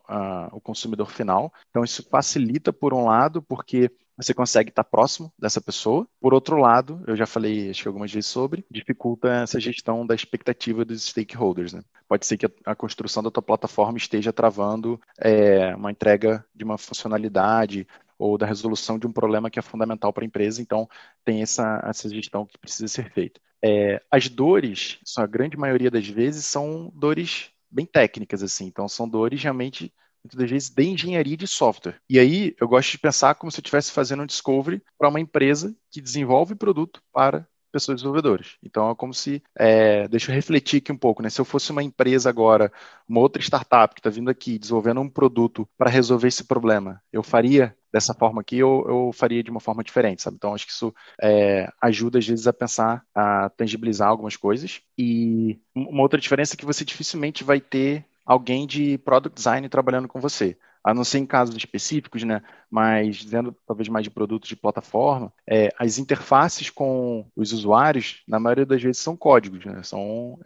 [0.52, 1.52] o consumidor final.
[1.70, 6.06] Então, isso facilita, por um lado, porque você consegue estar próximo dessa pessoa.
[6.20, 10.14] Por outro lado, eu já falei acho que algumas vezes sobre, dificulta essa gestão da
[10.14, 11.72] expectativa dos stakeholders.
[11.72, 11.82] Né?
[12.08, 16.76] Pode ser que a, construção da tua plataforma esteja travando é, uma entrega de uma
[16.76, 17.86] funcionalidade
[18.18, 20.88] ou da resolução de um problema que é fundamental para a empresa, então
[21.24, 23.40] tem essa, essa gestão que precisa ser feita.
[23.62, 29.08] É, as dores, a grande maioria das vezes, são dores bem técnicas, assim, então são
[29.08, 29.92] dores realmente
[30.24, 32.00] muitas vezes, de engenharia de software.
[32.08, 35.20] E aí eu gosto de pensar como se eu estivesse fazendo um discovery para uma
[35.20, 38.56] empresa que desenvolve produto para pessoas desenvolvedoras.
[38.62, 41.30] Então é como se, é, deixa eu refletir aqui um pouco, né?
[41.30, 42.72] Se eu fosse uma empresa agora,
[43.08, 47.22] uma outra startup que está vindo aqui desenvolvendo um produto para resolver esse problema, eu
[47.22, 50.36] faria dessa forma aqui ou eu faria de uma forma diferente, sabe?
[50.36, 54.80] Então acho que isso é, ajuda às vezes a pensar, a tangibilizar algumas coisas.
[54.96, 60.06] E uma outra diferença é que você dificilmente vai ter alguém de product design trabalhando
[60.06, 60.54] com você.
[60.84, 62.42] A não ser em casos específicos, né?
[62.70, 68.38] Mas dizendo talvez mais de produtos de plataforma, é, as interfaces com os usuários, na
[68.38, 69.82] maioria das vezes, são códigos, né?
[69.82, 70.38] São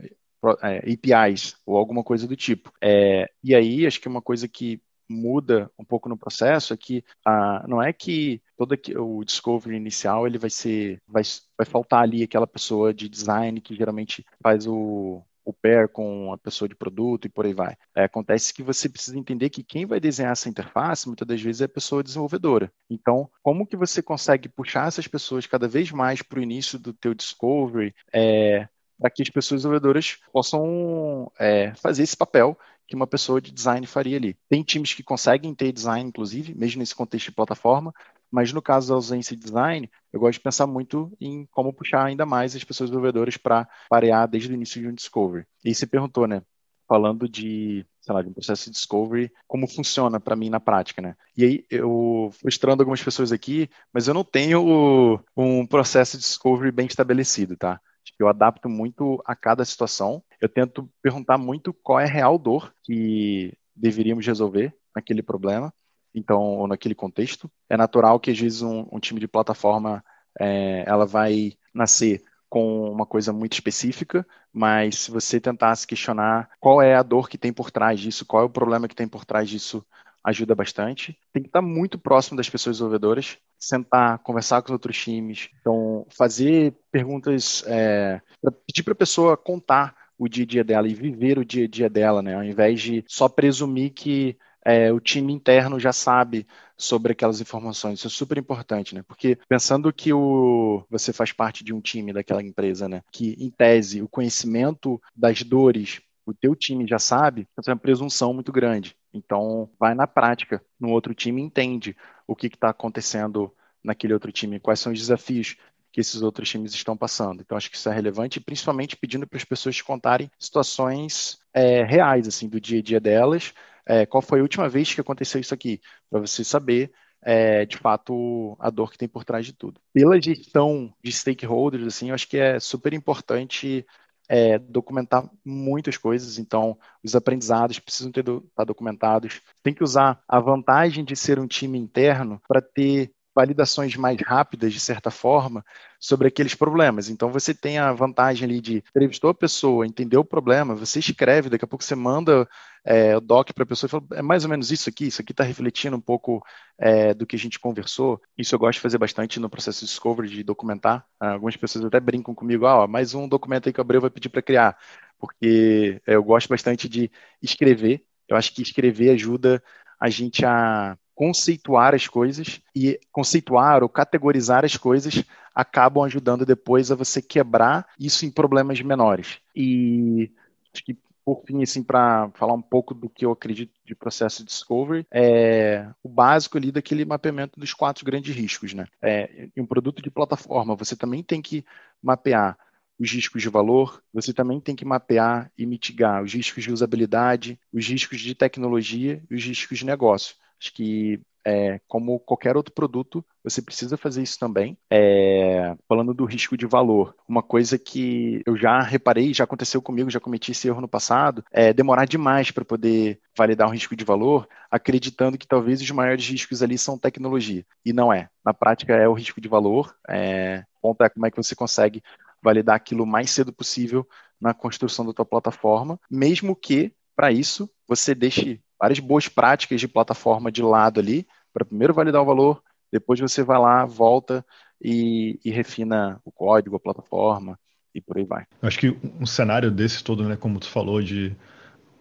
[0.62, 2.72] é, APIs ou alguma coisa do tipo.
[2.80, 7.04] É, e aí, acho que uma coisa que muda um pouco no processo é que
[7.26, 11.22] ah, não é que todo o discovery inicial ele vai ser vai,
[11.58, 16.38] vai faltar ali aquela pessoa de design que geralmente faz o, o pair com a
[16.38, 17.76] pessoa de produto e por aí vai.
[17.94, 21.61] É, acontece que você precisa entender que quem vai desenhar essa interface, muitas das vezes,
[21.61, 22.72] é a pessoa desenvolvedora.
[22.88, 26.92] Então, como que você consegue puxar essas pessoas cada vez mais para o início do
[26.92, 33.07] teu discovery, é, para que as pessoas desenvolvedoras possam é, fazer esse papel que uma
[33.07, 34.37] pessoa de design faria ali.
[34.48, 37.92] Tem times que conseguem ter design, inclusive, mesmo nesse contexto de plataforma,
[38.32, 42.06] mas no caso da ausência de design, eu gosto de pensar muito em como puxar
[42.06, 45.46] ainda mais as pessoas desenvolvedoras para parear desde o início de um discovery.
[45.62, 46.42] E você perguntou, né?
[46.88, 51.02] Falando de, sei lá, de um processo de discovery, como funciona para mim na prática,
[51.02, 51.14] né?
[51.36, 56.72] E aí, eu frustrando algumas pessoas aqui, mas eu não tenho um processo de discovery
[56.72, 57.80] bem estabelecido, tá?
[58.18, 60.22] Eu adapto muito a cada situação.
[60.40, 65.72] Eu tento perguntar muito qual é a real dor que deveríamos resolver naquele problema
[66.14, 67.51] então, ou naquele contexto.
[67.68, 70.05] É natural que às vezes um, um time de plataforma
[70.38, 76.83] é, ela vai nascer com uma coisa muito específica, mas se você tentasse questionar qual
[76.83, 79.25] é a dor que tem por trás disso, qual é o problema que tem por
[79.25, 79.83] trás disso,
[80.22, 81.18] ajuda bastante.
[81.33, 86.07] Tem que estar muito próximo das pessoas desenvolvedoras, sentar, conversar com os outros times, então
[86.11, 88.20] fazer perguntas, é,
[88.66, 91.68] pedir para a pessoa contar o dia a dia dela e viver o dia a
[91.68, 92.37] dia dela, né?
[92.37, 96.46] Ao invés de só presumir que é, o time interno já sabe
[96.77, 97.98] sobre aquelas informações.
[97.98, 99.03] Isso é super importante, né?
[99.03, 103.03] Porque pensando que o, você faz parte de um time daquela empresa, né?
[103.11, 107.81] Que, em tese, o conhecimento das dores o teu time já sabe, essa é uma
[107.81, 108.96] presunção muito grande.
[109.12, 111.96] Então, vai na prática, no outro time entende
[112.27, 115.57] o que está acontecendo naquele outro time, quais são os desafios
[115.90, 117.42] que esses outros times estão passando.
[117.42, 122.27] Então, acho que isso é relevante, principalmente pedindo para as pessoas contarem situações é, reais,
[122.27, 123.53] assim, do dia a dia delas,
[123.86, 126.92] é, qual foi a última vez que aconteceu isso aqui, para você saber
[127.22, 129.80] é, de fato a dor que tem por trás de tudo.
[129.92, 133.86] Pela gestão de stakeholders, assim, eu acho que é super importante
[134.28, 139.40] é, documentar muitas coisas, então os aprendizados precisam estar do, tá documentados.
[139.62, 144.72] Tem que usar a vantagem de ser um time interno para ter validações mais rápidas,
[144.72, 145.64] de certa forma,
[145.98, 147.08] sobre aqueles problemas.
[147.08, 151.48] Então você tem a vantagem ali de entrevistou a pessoa, entendeu o problema, você escreve,
[151.48, 152.48] daqui a pouco você manda
[152.84, 155.22] é, o doc para a pessoa e fala, é mais ou menos isso aqui, isso
[155.22, 156.42] aqui está refletindo um pouco
[156.78, 158.20] é, do que a gente conversou.
[158.36, 161.06] Isso eu gosto de fazer bastante no processo de discovery, de documentar.
[161.18, 164.28] Algumas pessoas até brincam comigo, ah, mais um documento aí que o Abreu vai pedir
[164.28, 164.76] para criar,
[165.18, 168.04] porque é, eu gosto bastante de escrever.
[168.28, 169.62] Eu acho que escrever ajuda
[170.00, 176.90] a gente a conceituar as coisas e conceituar ou categorizar as coisas acabam ajudando depois
[176.90, 179.38] a você quebrar isso em problemas menores.
[179.55, 180.31] E
[180.72, 184.38] acho que por fim, assim, para falar um pouco do que eu acredito de processo
[184.40, 188.87] de discovery, é o básico ali daquele mapeamento dos quatro grandes riscos, né?
[189.01, 191.64] É, em um produto de plataforma, você também tem que
[192.03, 192.59] mapear
[192.98, 197.59] os riscos de valor, você também tem que mapear e mitigar os riscos de usabilidade,
[197.72, 200.37] os riscos de tecnologia e os riscos de negócio.
[200.62, 204.79] Acho que é, como qualquer outro produto, você precisa fazer isso também.
[204.88, 210.09] É, falando do risco de valor, uma coisa que eu já reparei, já aconteceu comigo,
[210.09, 214.05] já cometi esse erro no passado, é demorar demais para poder validar um risco de
[214.05, 217.66] valor, acreditando que talvez os maiores riscos ali são tecnologia.
[217.85, 218.29] E não é.
[218.44, 219.94] Na prática é o risco de valor.
[220.09, 222.03] É, o ponto é como é que você consegue
[222.40, 224.07] validar aquilo o mais cedo possível
[224.40, 229.86] na construção da tua plataforma, mesmo que para isso você deixe várias boas práticas de
[229.86, 234.44] plataforma de lado ali, para primeiro validar o valor, depois você vai lá, volta
[234.82, 237.56] e, e, refina o código, a plataforma
[237.94, 238.44] e por aí vai.
[238.60, 241.36] Acho que um cenário desse todo, né, como tu falou, de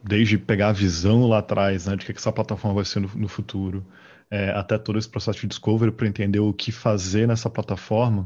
[0.03, 3.27] desde pegar a visão lá atrás, né, de que essa plataforma vai ser no, no
[3.27, 3.85] futuro,
[4.31, 8.25] é, até todo esse processo de discovery para entender o que fazer nessa plataforma,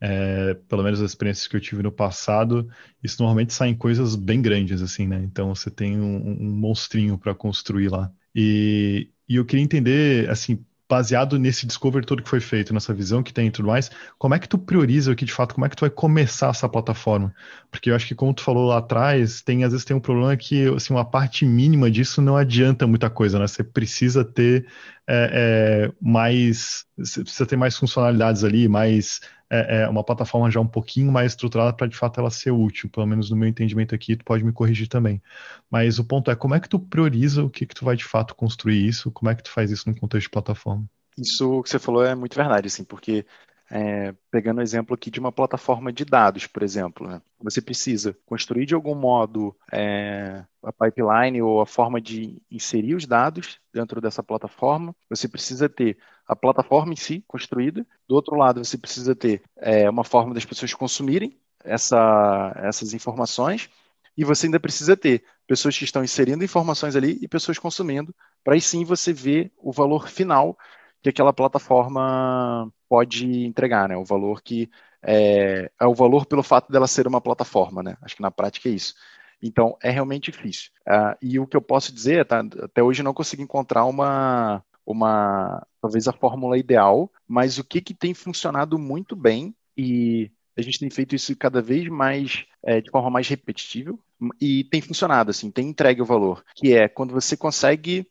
[0.00, 2.68] é, pelo menos as experiências que eu tive no passado,
[3.02, 5.22] isso normalmente saem coisas bem grandes, assim, né?
[5.24, 8.10] Então você tem um, um monstrinho para construir lá.
[8.34, 13.22] E, e eu queria entender, assim, baseado nesse discovery todo que foi feito, nessa visão
[13.22, 15.68] que tem e tudo mais, como é que tu prioriza aqui de fato, como é
[15.68, 17.34] que tu vai começar essa plataforma?
[17.70, 20.36] Porque eu acho que como tu falou lá atrás, tem às vezes tem um problema
[20.36, 23.46] que assim, uma parte mínima disso não adianta muita coisa, né?
[23.46, 24.66] Você precisa ter
[25.08, 30.60] é, é, mais, você precisa ter mais funcionalidades ali, mais é, é uma plataforma já
[30.60, 33.94] um pouquinho mais estruturada para de fato ela ser útil, pelo menos no meu entendimento
[33.94, 35.22] aqui, tu pode me corrigir também.
[35.70, 38.04] Mas o ponto é, como é que tu prioriza o que que tu vai de
[38.04, 40.84] fato construir isso, como é que tu faz isso no contexto de plataforma?
[41.18, 43.24] Isso que você falou é muito verdade, assim, porque
[43.70, 47.20] é, pegando o exemplo aqui de uma plataforma de dados, por exemplo, né?
[47.40, 53.06] você precisa construir de algum modo é, a pipeline ou a forma de inserir os
[53.06, 58.64] dados dentro dessa plataforma, você precisa ter a plataforma em si construída, do outro lado
[58.64, 63.68] você precisa ter é, uma forma das pessoas consumirem essa, essas informações,
[64.16, 68.54] e você ainda precisa ter pessoas que estão inserindo informações ali e pessoas consumindo, para
[68.54, 70.56] aí sim você ver o valor final
[71.02, 73.96] que aquela plataforma pode entregar, né?
[73.96, 74.70] O valor que
[75.02, 77.96] é, é, o valor pelo fato dela ser uma plataforma, né?
[78.02, 78.94] Acho que na prática é isso.
[79.42, 80.70] Então é realmente difícil.
[80.88, 85.64] Uh, e o que eu posso dizer, tá, até hoje não consegui encontrar uma, uma
[85.80, 90.78] talvez a fórmula ideal, mas o que, que tem funcionado muito bem e a gente
[90.78, 93.96] tem feito isso cada vez mais é, de forma mais repetitiva
[94.40, 98.08] e tem funcionado assim, tem entregue o valor, que é quando você consegue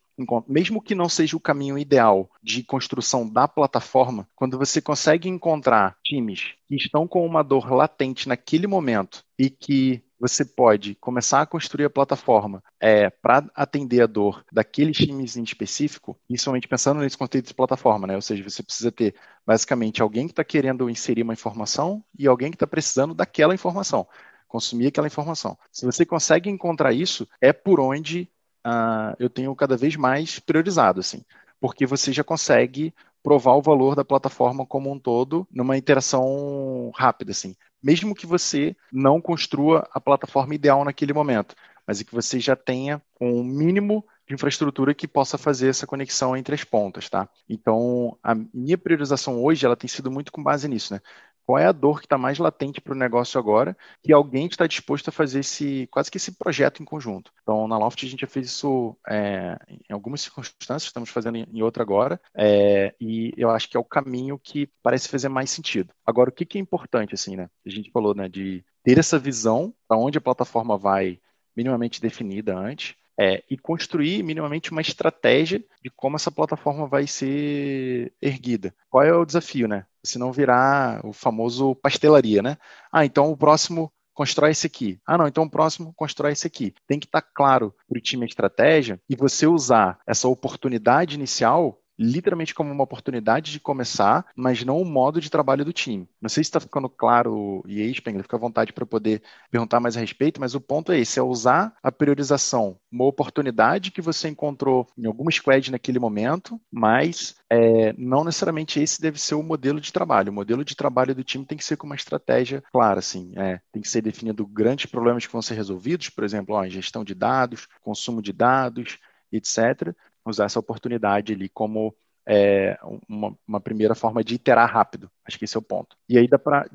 [0.48, 5.98] mesmo que não seja o caminho ideal de construção da plataforma, quando você consegue encontrar
[6.04, 11.46] times que estão com uma dor latente naquele momento e que você pode começar a
[11.46, 17.18] construir a plataforma é, para atender a dor daqueles times em específico, principalmente pensando nesse
[17.18, 18.16] contexto de plataforma, né?
[18.16, 19.14] Ou seja, você precisa ter
[19.46, 24.08] basicamente alguém que está querendo inserir uma informação e alguém que está precisando daquela informação
[24.48, 25.58] consumir aquela informação.
[25.70, 28.30] Se você consegue encontrar isso, é por onde
[28.66, 31.24] uh, eu tenho cada vez mais priorizado, assim,
[31.60, 37.32] porque você já consegue provar o valor da plataforma como um todo numa interação rápida,
[37.32, 37.56] assim.
[37.82, 41.56] Mesmo que você não construa a plataforma ideal naquele momento,
[41.88, 46.56] mas que você já tenha um mínimo de infraestrutura que possa fazer essa conexão entre
[46.56, 47.30] as pontas, tá?
[47.48, 51.00] Então, a minha priorização hoje, ela tem sido muito com base nisso, né?
[51.46, 54.66] Qual é a dor que está mais latente para o negócio agora e alguém está
[54.66, 57.32] disposto a fazer esse quase que esse projeto em conjunto.
[57.44, 61.62] Então, na Loft a gente já fez isso é, em algumas circunstâncias, estamos fazendo em,
[61.62, 65.94] outra agora, é, e eu acho que é o caminho que parece fazer mais sentido.
[66.06, 67.50] Agora, o que, que é importante, assim, né?
[67.66, 71.20] A gente falou, né, de ter essa visão para onde a plataforma vai
[71.56, 78.14] minimamente definida antes, é, e construir minimamente uma estratégia de como essa plataforma vai ser
[78.22, 78.76] erguida.
[78.90, 79.86] Qual é o desafio, né?
[80.06, 82.58] Se não virar o famoso pastelaria, né?
[82.92, 85.00] Ah, então o próximo constrói esse aqui.
[85.06, 86.74] Ah, não, então o próximo constrói esse aqui.
[86.88, 91.16] Tem que estar tá claro para o time a estratégia e você usar essa oportunidade
[91.16, 96.08] inicial literalmente como uma oportunidade de começar, mas não o modo de trabalho do time.
[96.22, 99.96] Não sei se está ficando claro, e aí, fica à vontade para poder perguntar mais
[99.96, 104.28] a respeito, mas o ponto é esse, é usar a priorização, uma oportunidade que você
[104.28, 109.80] encontrou em alguma squad naquele momento, mas é, não necessariamente esse deve ser o modelo
[109.80, 110.32] de trabalho.
[110.32, 113.60] O modelo de trabalho do time tem que ser com uma estratégia clara, assim, é,
[113.72, 117.14] tem que ser definido grandes problemas que vão ser resolvidos, por exemplo, ó, gestão de
[117.14, 118.98] dados, consumo de dados,
[119.32, 119.94] etc.,
[120.26, 121.96] usar essa oportunidade ali como
[122.28, 125.10] é uma, uma, primeira forma de iterar rápido.
[125.24, 125.96] Acho que esse é o ponto.
[126.10, 126.68] E aí dá para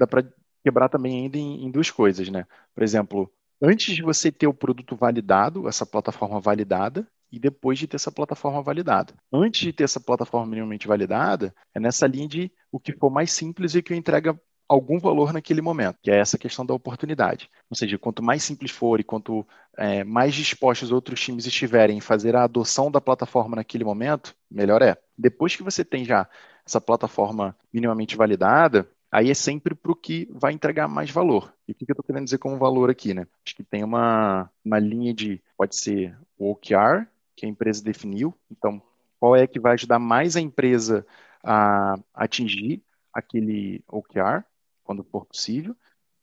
[0.63, 2.47] quebrar também ainda em, em duas coisas, né?
[2.75, 3.31] Por exemplo,
[3.61, 8.11] antes de você ter o produto validado, essa plataforma validada, e depois de ter essa
[8.11, 9.15] plataforma validada.
[9.33, 13.31] Antes de ter essa plataforma minimamente validada, é nessa linha de o que for mais
[13.33, 14.41] simples e que entrega
[14.71, 17.51] algum valor naquele momento, que é essa questão da oportunidade.
[17.69, 19.45] Ou seja, quanto mais simples for e quanto
[19.77, 24.81] é, mais dispostos outros times estiverem em fazer a adoção da plataforma naquele momento, melhor
[24.81, 24.97] é.
[25.19, 26.29] Depois que você tem já
[26.65, 31.53] essa plataforma minimamente validada, aí é sempre para o que vai entregar mais valor.
[31.67, 33.27] E o que eu estou querendo dizer como valor aqui, né?
[33.45, 38.33] Acho que tem uma, uma linha de, pode ser o OKR, que a empresa definiu.
[38.49, 38.81] Então,
[39.19, 41.05] qual é que vai ajudar mais a empresa
[41.43, 44.45] a atingir aquele OKR,
[44.91, 45.77] quando for possível.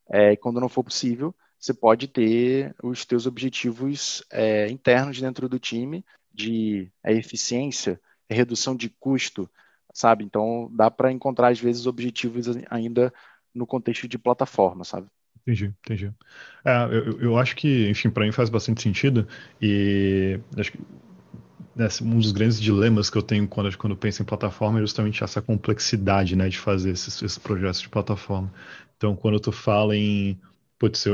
[0.10, 5.48] É, e quando não for possível, você pode ter os teus objetivos é, internos dentro
[5.48, 6.04] do time
[6.34, 8.00] de é, eficiência,
[8.30, 9.50] redução de custo,
[9.94, 10.26] sabe?
[10.26, 13.14] Então, dá para encontrar, às vezes, objetivos ainda
[13.56, 15.08] no contexto de plataforma, sabe?
[15.42, 16.14] Entendi, entendi.
[16.66, 19.26] É, eu, eu acho que, enfim, para mim faz bastante sentido
[19.62, 20.80] e acho que
[22.02, 25.42] um dos grandes dilemas que eu tenho quando, quando penso em plataforma é justamente essa
[25.42, 28.52] complexidade né, de fazer esses, esses projetos de plataforma.
[28.96, 30.40] Então, quando tu fala em
[30.80, 31.06] putz,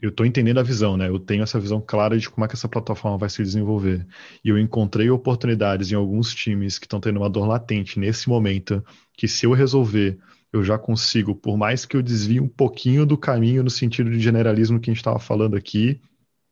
[0.00, 1.08] eu, tô entendendo a visão, né?
[1.08, 4.06] Eu tenho essa visão clara de como é que essa plataforma vai se desenvolver.
[4.42, 8.82] E eu encontrei oportunidades em alguns times que estão tendo uma dor latente nesse momento,
[9.12, 10.18] que se eu resolver,
[10.52, 14.18] eu já consigo, por mais que eu desvie um pouquinho do caminho no sentido de
[14.18, 16.00] generalismo que a gente estava falando aqui,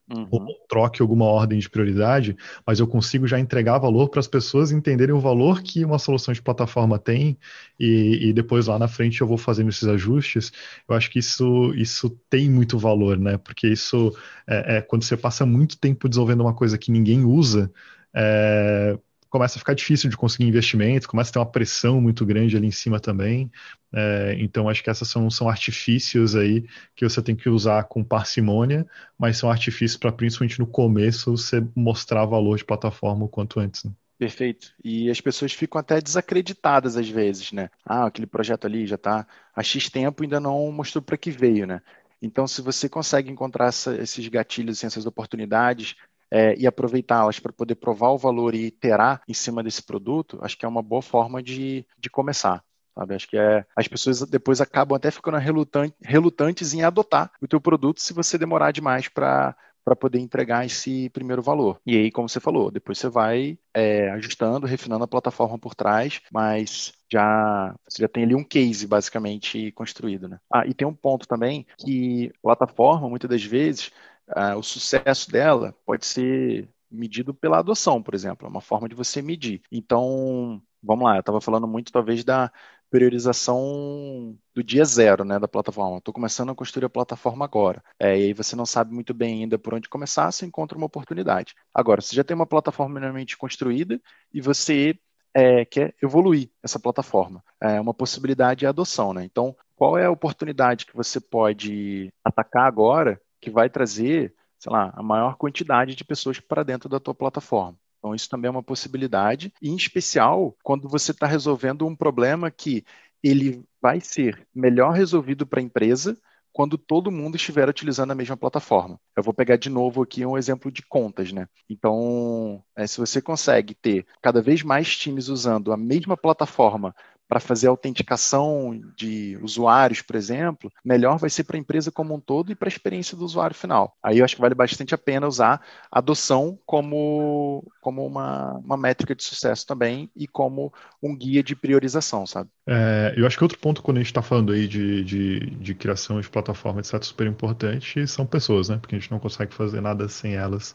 [0.09, 0.29] Uhum.
[0.31, 4.71] ou troque alguma ordem de prioridade, mas eu consigo já entregar valor para as pessoas
[4.71, 7.37] entenderem o valor que uma solução de plataforma tem
[7.79, 10.53] e, e, depois lá na frente eu vou fazendo esses ajustes.
[10.89, 13.37] Eu acho que isso, isso tem muito valor, né?
[13.39, 17.69] Porque isso é, é quando você passa muito tempo desenvolvendo uma coisa que ninguém usa.
[18.15, 18.97] É,
[19.37, 22.67] começa a ficar difícil de conseguir investimento, começa a ter uma pressão muito grande ali
[22.67, 23.51] em cima também.
[23.93, 26.65] É, então, acho que essas são, são artifícios aí
[26.95, 28.87] que você tem que usar com parcimônia,
[29.19, 33.85] mas são artifícios para, principalmente no começo, você mostrar valor de plataforma o quanto antes.
[33.85, 33.93] Né?
[34.19, 34.73] Perfeito.
[34.83, 37.69] E as pessoas ficam até desacreditadas às vezes, né?
[37.85, 41.31] Ah, aquele projeto ali já está há X tempo e ainda não mostrou para que
[41.31, 41.83] veio, né?
[42.23, 45.95] Então, se você consegue encontrar essa, esses gatilhos, assim, essas oportunidades,
[46.31, 50.59] é, e aproveitá-las para poder provar o valor e iterar em cima desse produto, acho
[50.59, 52.63] que é uma boa forma de, de começar.
[52.95, 53.15] Sabe?
[53.15, 57.61] Acho que é, as pessoas depois acabam até ficando relutantes, relutantes em adotar o teu
[57.61, 59.55] produto se você demorar demais para
[59.87, 61.81] para poder entregar esse primeiro valor.
[61.87, 66.21] E aí, como você falou, depois você vai é, ajustando, refinando a plataforma por trás,
[66.33, 70.41] mas já você já tem ali um case basicamente construído, né?
[70.53, 73.93] Ah, e tem um ponto também que plataforma muitas das vezes
[74.29, 78.95] ah, o sucesso dela pode ser medido pela adoção, por exemplo, é uma forma de
[78.95, 79.63] você medir.
[79.71, 82.51] Então, vamos lá, eu estava falando muito talvez da
[82.91, 85.99] priorização do dia zero né, da plataforma.
[85.99, 87.83] Estou começando a construir a plataforma agora.
[87.99, 90.87] É, e aí você não sabe muito bem ainda por onde começar, você encontra uma
[90.87, 91.55] oportunidade.
[91.75, 94.01] Agora, você já tem uma plataforma minimamente construída
[94.33, 94.99] e você
[95.35, 97.43] é, quer evoluir essa plataforma.
[97.61, 99.13] É uma possibilidade de adoção.
[99.13, 99.25] Né?
[99.25, 104.93] Então, qual é a oportunidade que você pode atacar agora que vai trazer, sei lá,
[104.93, 107.79] a maior quantidade de pessoas para dentro da tua plataforma.
[108.01, 112.51] Então, isso também é uma possibilidade, e em especial quando você está resolvendo um problema
[112.51, 112.85] que
[113.23, 116.19] ele vai ser melhor resolvido para a empresa
[116.53, 118.99] quando todo mundo estiver utilizando a mesma plataforma.
[119.17, 121.47] Eu vou pegar de novo aqui um exemplo de contas, né?
[121.71, 126.93] Então, é, se você consegue ter cada vez mais times usando a mesma plataforma
[127.29, 132.21] para fazer autenticação de usuários, por exemplo, melhor vai ser para a empresa como um
[132.21, 133.97] todo e para a experiência do usuário final.
[134.03, 135.61] Aí eu acho que vale bastante a pena usar
[135.91, 140.73] adoção como, como uma, uma métrica de sucesso também e como
[141.03, 142.51] um guia de priorização, sabe?
[142.67, 145.75] É, eu acho que outro ponto quando a gente está falando aí de, de, de,
[145.75, 148.77] criação de plataforma, etc., super importante, são pessoas, né?
[148.77, 150.75] Porque a gente não consegue fazer nada sem elas.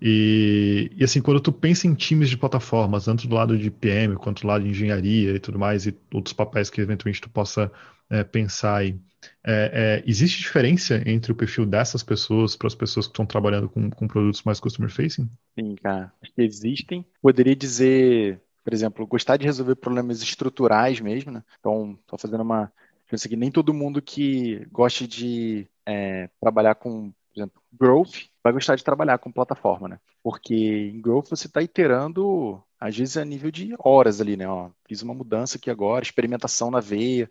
[0.00, 4.16] E, e, assim, quando tu pensa em times de plataformas, tanto do lado de PM
[4.16, 7.70] quanto do lado de engenharia e tudo mais, e outros papéis que eventualmente tu possa
[8.10, 8.98] é, pensar aí,
[9.44, 13.68] é, é, existe diferença entre o perfil dessas pessoas para as pessoas que estão trabalhando
[13.68, 15.28] com, com produtos mais customer facing?
[15.58, 17.04] Sim, cara, acho que existem.
[17.22, 21.42] Poderia dizer, por exemplo, gostar de resolver problemas estruturais mesmo, né?
[21.58, 22.72] Então, estou fazendo uma.
[23.08, 28.52] Pensa que nem todo mundo que gosta de é, trabalhar com por exemplo, growth, vai
[28.52, 30.00] gostar de trabalhar com plataforma, né?
[30.22, 34.48] Porque em growth você está iterando, às vezes, a nível de horas ali, né?
[34.48, 37.28] Ó, fiz uma mudança aqui agora, experimentação na veia,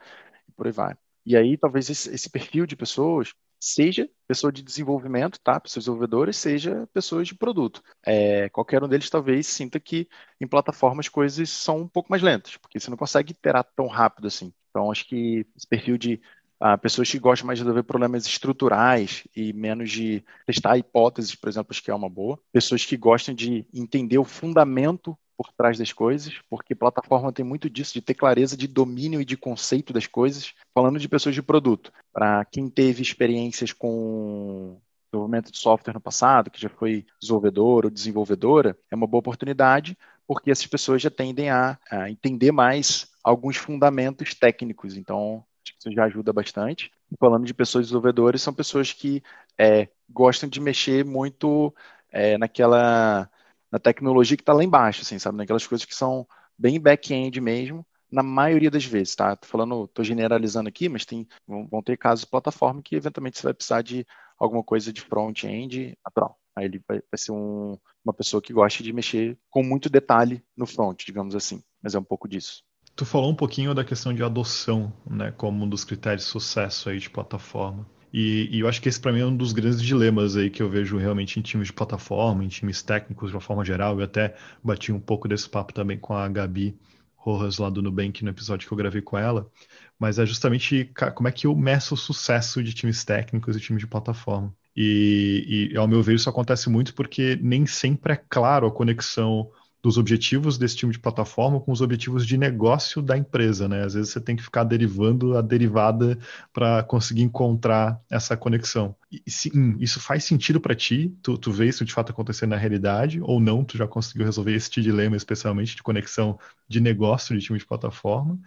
[0.47, 0.95] e por aí vai.
[1.25, 5.59] E aí, talvez esse, esse perfil de pessoas seja pessoa de desenvolvimento, tá?
[5.59, 7.81] Pessoas desenvolvedoras, seja pessoas de produto.
[8.05, 10.07] É, qualquer um deles talvez sinta que
[10.39, 14.27] em plataformas coisas são um pouco mais lentas, porque você não consegue iterar tão rápido
[14.27, 14.53] assim.
[14.69, 16.21] Então, acho que esse perfil de
[16.59, 21.49] ah, pessoas que gostam mais de resolver problemas estruturais e menos de testar hipóteses, por
[21.49, 22.39] exemplo, acho que é uma boa.
[22.51, 27.69] Pessoas que gostam de entender o fundamento por trás das coisas, porque plataforma tem muito
[27.69, 31.41] disso, de ter clareza de domínio e de conceito das coisas, falando de pessoas de
[31.41, 31.91] produto.
[32.13, 34.79] Para quem teve experiências com
[35.11, 39.97] desenvolvimento de software no passado, que já foi desenvolvedor ou desenvolvedora, é uma boa oportunidade,
[40.27, 44.95] porque essas pessoas já tendem a, a entender mais alguns fundamentos técnicos.
[44.95, 45.43] Então,
[45.73, 46.91] que isso já ajuda bastante.
[47.11, 49.23] E falando de pessoas desenvolvedoras, são pessoas que
[49.57, 51.73] é, gostam de mexer muito
[52.11, 53.29] é, naquela
[53.71, 55.37] na tecnologia que está lá embaixo, assim, sabe?
[55.37, 56.25] Naquelas coisas que são
[56.57, 59.35] bem back-end mesmo, na maioria das vezes, tá?
[59.35, 63.43] Tô falando, tô generalizando aqui, mas tem, vão ter casos de plataforma que eventualmente você
[63.43, 64.05] vai precisar de
[64.37, 66.39] alguma coisa de front-end natural.
[66.55, 70.41] Aí ele vai, vai ser um, uma pessoa que gosta de mexer com muito detalhe
[70.55, 71.61] no front, digamos assim.
[71.81, 72.63] Mas é um pouco disso.
[72.95, 76.89] Tu falou um pouquinho da questão de adoção, né, como um dos critérios de sucesso
[76.89, 77.85] aí de plataforma.
[78.13, 80.63] E, e eu acho que esse para mim é um dos grandes dilemas aí que
[80.63, 83.99] eu vejo realmente em times de plataforma, em times técnicos de uma forma geral.
[83.99, 86.79] Eu até bati um pouco desse papo também com a Gabi
[87.17, 89.51] Rojas lá do Nubank no episódio que eu gravei com ela.
[89.99, 93.81] Mas é justamente como é que eu meço o sucesso de times técnicos e times
[93.81, 94.55] de plataforma.
[94.73, 99.49] E, e, ao meu ver, isso acontece muito porque nem sempre é claro a conexão
[99.85, 103.83] dos objetivos desse time de plataforma com os objetivos de negócio da empresa, né?
[103.83, 106.17] Às vezes você tem que ficar derivando a derivada
[106.51, 108.95] para conseguir encontrar essa conexão.
[109.11, 111.15] E, sim, isso faz sentido para ti?
[111.21, 113.63] Tu, tu vê isso de fato acontecer na realidade ou não?
[113.63, 118.39] Tu já conseguiu resolver esse dilema, especialmente de conexão de negócio de time de plataforma?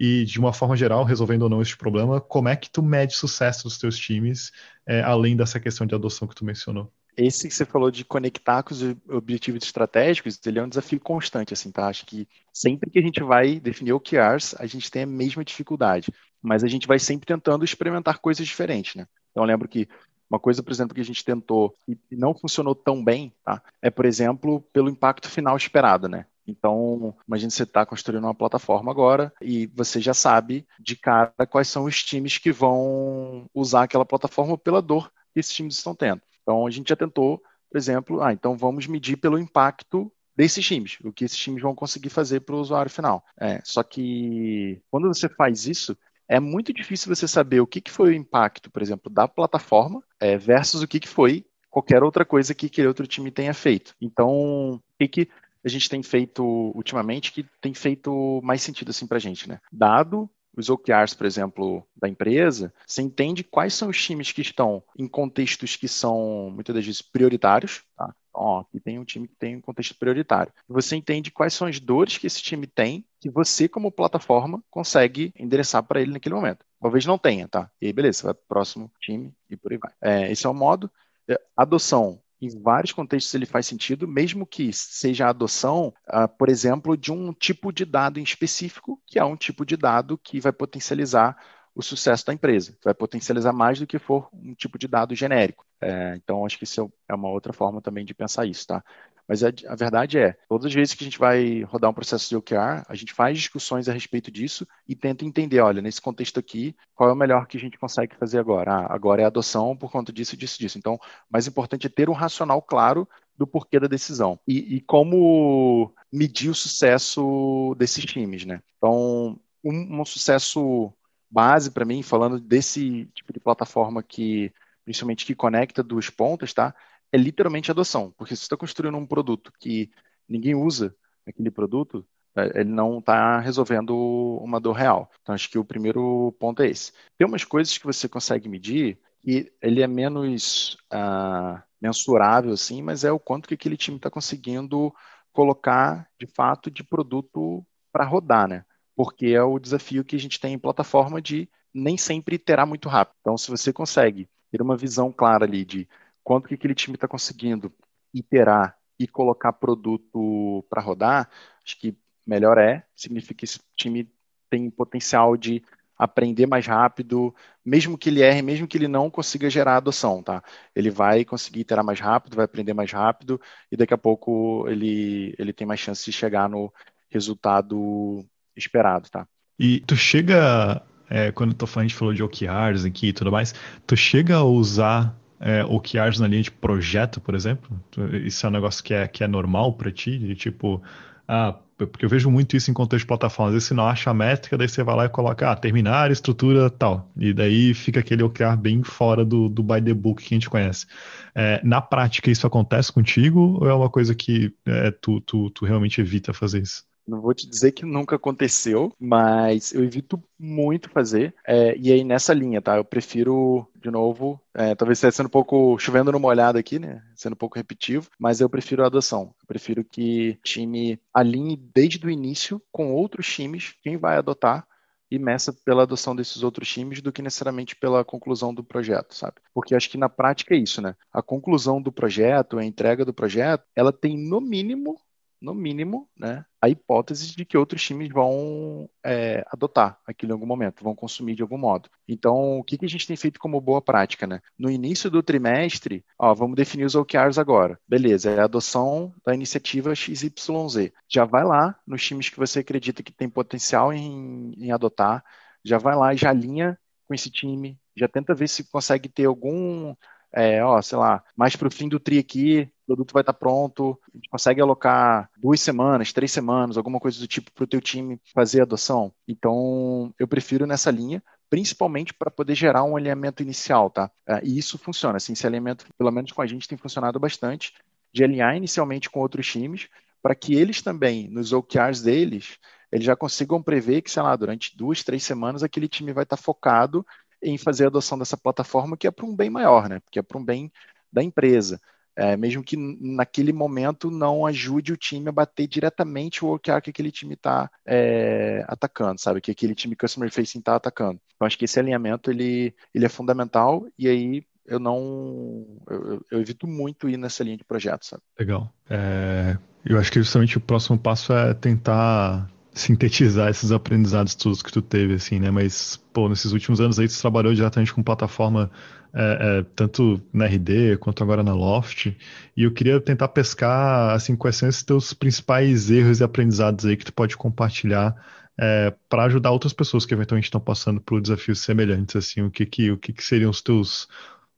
[0.00, 3.14] E de uma forma geral, resolvendo ou não esse problema, como é que tu mede
[3.14, 4.50] sucesso dos teus times,
[4.86, 6.90] é, além dessa questão de adoção que tu mencionou?
[7.16, 11.54] Esse que você falou de conectar com os objetivos estratégicos, ele é um desafio constante,
[11.54, 11.88] assim, tá?
[11.88, 16.12] Acho que sempre que a gente vai definir OKRs, a gente tem a mesma dificuldade,
[16.42, 19.06] mas a gente vai sempre tentando experimentar coisas diferentes, né?
[19.30, 19.88] Então, eu lembro que
[20.28, 23.62] uma coisa, por exemplo, que a gente tentou e não funcionou tão bem, tá?
[23.80, 26.26] É, por exemplo, pelo impacto final esperado, né?
[26.46, 31.68] Então, imagine você está construindo uma plataforma agora e você já sabe de cara quais
[31.68, 36.22] são os times que vão usar aquela plataforma pela dor que esses times estão tendo.
[36.46, 40.98] Então, a gente já tentou, por exemplo, ah, então vamos medir pelo impacto desses times,
[41.02, 43.24] o que esses times vão conseguir fazer para o usuário final.
[43.40, 45.96] É, só que quando você faz isso,
[46.28, 50.02] é muito difícil você saber o que, que foi o impacto, por exemplo, da plataforma
[50.20, 53.94] é, versus o que, que foi qualquer outra coisa que aquele outro time tenha feito.
[54.00, 55.28] Então, o que, que
[55.64, 56.44] a gente tem feito
[56.76, 59.58] ultimamente que tem feito mais sentido assim para a gente, né?
[59.72, 64.82] Dado os OKRs, por exemplo, da empresa, você entende quais são os times que estão
[64.98, 67.84] em contextos que são, muitas das vezes, prioritários.
[67.96, 68.14] Tá?
[68.32, 70.52] Ó, aqui tem um time que tem um contexto prioritário.
[70.68, 75.32] Você entende quais são as dores que esse time tem, que você, como plataforma, consegue
[75.38, 76.64] endereçar para ele naquele momento.
[76.80, 77.70] Talvez não tenha, tá?
[77.80, 79.92] E aí, beleza, você vai para o próximo time e por aí vai.
[80.00, 80.90] É, esse é o modo.
[81.28, 86.48] É, adoção em vários contextos ele faz sentido, mesmo que seja a adoção, uh, por
[86.48, 90.40] exemplo, de um tipo de dado em específico, que é um tipo de dado que
[90.40, 91.36] vai potencializar
[91.74, 95.66] o sucesso da empresa, vai potencializar mais do que for um tipo de dado genérico.
[95.80, 98.82] É, então, acho que isso é uma outra forma também de pensar isso, tá?
[99.28, 102.28] Mas a, a, verdade é, todas as vezes que a gente vai rodar um processo
[102.28, 106.38] de OKR, a gente faz discussões a respeito disso e tenta entender, olha, nesse contexto
[106.38, 108.72] aqui, qual é o melhor que a gente consegue fazer agora?
[108.72, 110.78] Ah, agora é a adoção por conta disso, disso, disso.
[110.78, 114.80] Então, o mais importante é ter um racional claro do porquê da decisão e, e
[114.80, 118.62] como medir o sucesso desses times, né?
[118.78, 120.92] Então, um, um sucesso
[121.30, 124.52] base para mim, falando desse tipo de plataforma que,
[124.84, 126.74] principalmente que conecta duas pontas, tá?
[127.12, 129.90] É literalmente adoção, porque se você está construindo um produto que
[130.28, 130.94] ninguém usa
[131.26, 133.96] aquele produto, é, ele não está resolvendo
[134.42, 135.10] uma dor real.
[135.22, 136.92] Então, acho que o primeiro ponto é esse.
[137.16, 143.04] Tem umas coisas que você consegue medir e ele é menos uh, mensurável, assim, mas
[143.04, 144.94] é o quanto que aquele time está conseguindo
[145.32, 148.64] colocar, de fato, de produto para rodar, né?
[148.94, 152.88] Porque é o desafio que a gente tem em plataforma de nem sempre terá muito
[152.88, 153.16] rápido.
[153.20, 155.88] Então, se você consegue ter uma visão clara ali de
[156.26, 157.72] quanto que aquele time está conseguindo
[158.12, 161.30] iterar e colocar produto para rodar,
[161.64, 161.96] acho que
[162.26, 162.84] melhor é.
[162.96, 164.10] Significa que esse time
[164.50, 165.62] tem potencial de
[165.96, 167.32] aprender mais rápido,
[167.64, 170.42] mesmo que ele erre, mesmo que ele não consiga gerar adoção, tá?
[170.74, 175.32] Ele vai conseguir iterar mais rápido, vai aprender mais rápido e daqui a pouco ele,
[175.38, 176.74] ele tem mais chance de chegar no
[177.08, 179.28] resultado esperado, tá?
[179.56, 183.30] E tu chega é, quando tô falando, a gente falou de OKRs aqui e tudo
[183.30, 183.54] mais,
[183.86, 187.80] tu chega a usar é, OKRs na linha de projeto, por exemplo?
[188.24, 190.18] Isso é um negócio que é, que é normal para ti?
[190.18, 190.82] De, tipo,
[191.28, 193.50] ah, porque eu vejo muito isso em contexto de plataforma.
[193.50, 196.10] Às vezes você não acha a métrica, daí você vai lá e coloca, ah, terminar,
[196.10, 197.10] estrutura, tal.
[197.16, 200.48] E daí fica aquele OKR bem fora do, do by the book que a gente
[200.48, 200.86] conhece.
[201.34, 205.64] É, na prática, isso acontece contigo ou é uma coisa que é, tu, tu, tu
[205.64, 206.84] realmente evita fazer isso?
[207.06, 211.34] Não vou te dizer que nunca aconteceu, mas eu evito muito fazer.
[211.46, 212.76] É, e aí, nessa linha, tá?
[212.76, 217.02] Eu prefiro, de novo, é, talvez esteja sendo um pouco chovendo no molhado aqui, né?
[217.14, 219.34] Sendo um pouco repetitivo, mas eu prefiro a adoção.
[219.40, 224.66] Eu prefiro que o time alinhe desde o início com outros times quem vai adotar
[225.10, 229.36] e meça pela adoção desses outros times do que necessariamente pela conclusão do projeto, sabe?
[229.54, 230.96] Porque acho que na prática é isso, né?
[231.12, 234.96] A conclusão do projeto, a entrega do projeto, ela tem no mínimo
[235.40, 240.46] no mínimo, né, a hipótese de que outros times vão é, adotar aquilo em algum
[240.46, 241.88] momento, vão consumir de algum modo.
[242.08, 244.26] Então, o que, que a gente tem feito como boa prática?
[244.26, 244.40] Né?
[244.58, 247.78] No início do trimestre, ó, vamos definir os OKRs agora.
[247.86, 250.92] Beleza, é a adoção da iniciativa XYZ.
[251.08, 255.24] Já vai lá nos times que você acredita que tem potencial em, em adotar,
[255.64, 259.26] já vai lá e já alinha com esse time, já tenta ver se consegue ter
[259.26, 259.94] algum
[260.36, 263.32] é, ó, sei lá, mais para o fim do tri aqui, o produto vai estar
[263.32, 267.64] tá pronto, a gente consegue alocar duas semanas, três semanas, alguma coisa do tipo para
[267.64, 269.10] o teu time fazer a adoção.
[269.26, 274.10] Então, eu prefiro nessa linha, principalmente para poder gerar um alinhamento inicial, tá?
[274.28, 277.72] É, e isso funciona, assim, esse alinhamento, pelo menos com a gente, tem funcionado bastante,
[278.12, 279.88] de alinhar inicialmente com outros times,
[280.22, 282.58] para que eles também, nos OKRs deles,
[282.92, 286.36] eles já consigam prever que, sei lá, durante duas, três semanas, aquele time vai estar
[286.36, 287.06] tá focado
[287.42, 290.00] em fazer a adoção dessa plataforma, que é para um bem maior, né?
[290.10, 290.70] Que é para um bem
[291.12, 291.80] da empresa.
[292.18, 296.88] É, mesmo que naquele momento não ajude o time a bater diretamente o OKR que
[296.88, 299.40] aquele time está é, atacando, sabe?
[299.40, 301.20] Que aquele time customer facing está atacando.
[301.34, 306.40] Então acho que esse alinhamento ele, ele é fundamental e aí eu não eu, eu
[306.40, 308.22] evito muito ir nessa linha de projeto, sabe?
[308.38, 308.72] Legal.
[308.88, 314.70] É, eu acho que justamente o próximo passo é tentar sintetizar esses aprendizados todos que
[314.70, 315.50] tu teve, assim, né?
[315.50, 318.70] Mas, pô, nesses últimos anos aí tu trabalhou diretamente com plataforma
[319.14, 322.14] é, é, tanto na RD quanto agora na Loft,
[322.54, 326.98] e eu queria tentar pescar, assim, quais são esses teus principais erros e aprendizados aí
[326.98, 328.14] que tu pode compartilhar
[328.60, 332.66] é, para ajudar outras pessoas que eventualmente estão passando por desafios semelhantes, assim, o que
[332.66, 334.06] que, o que, que seriam os teus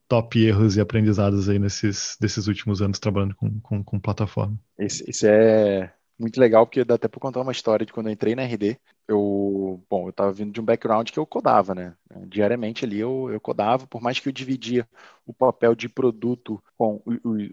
[0.08, 4.58] top erros e aprendizados aí nesses desses últimos anos trabalhando com, com, com plataforma?
[4.76, 8.34] Esse é muito legal, porque dá até para contar uma história de quando eu entrei
[8.34, 8.78] na RD.
[9.06, 11.94] Eu, bom, eu estava vindo de um background que eu codava, né?
[12.26, 14.86] Diariamente ali eu, eu codava, por mais que eu dividia
[15.24, 17.00] o papel de produto com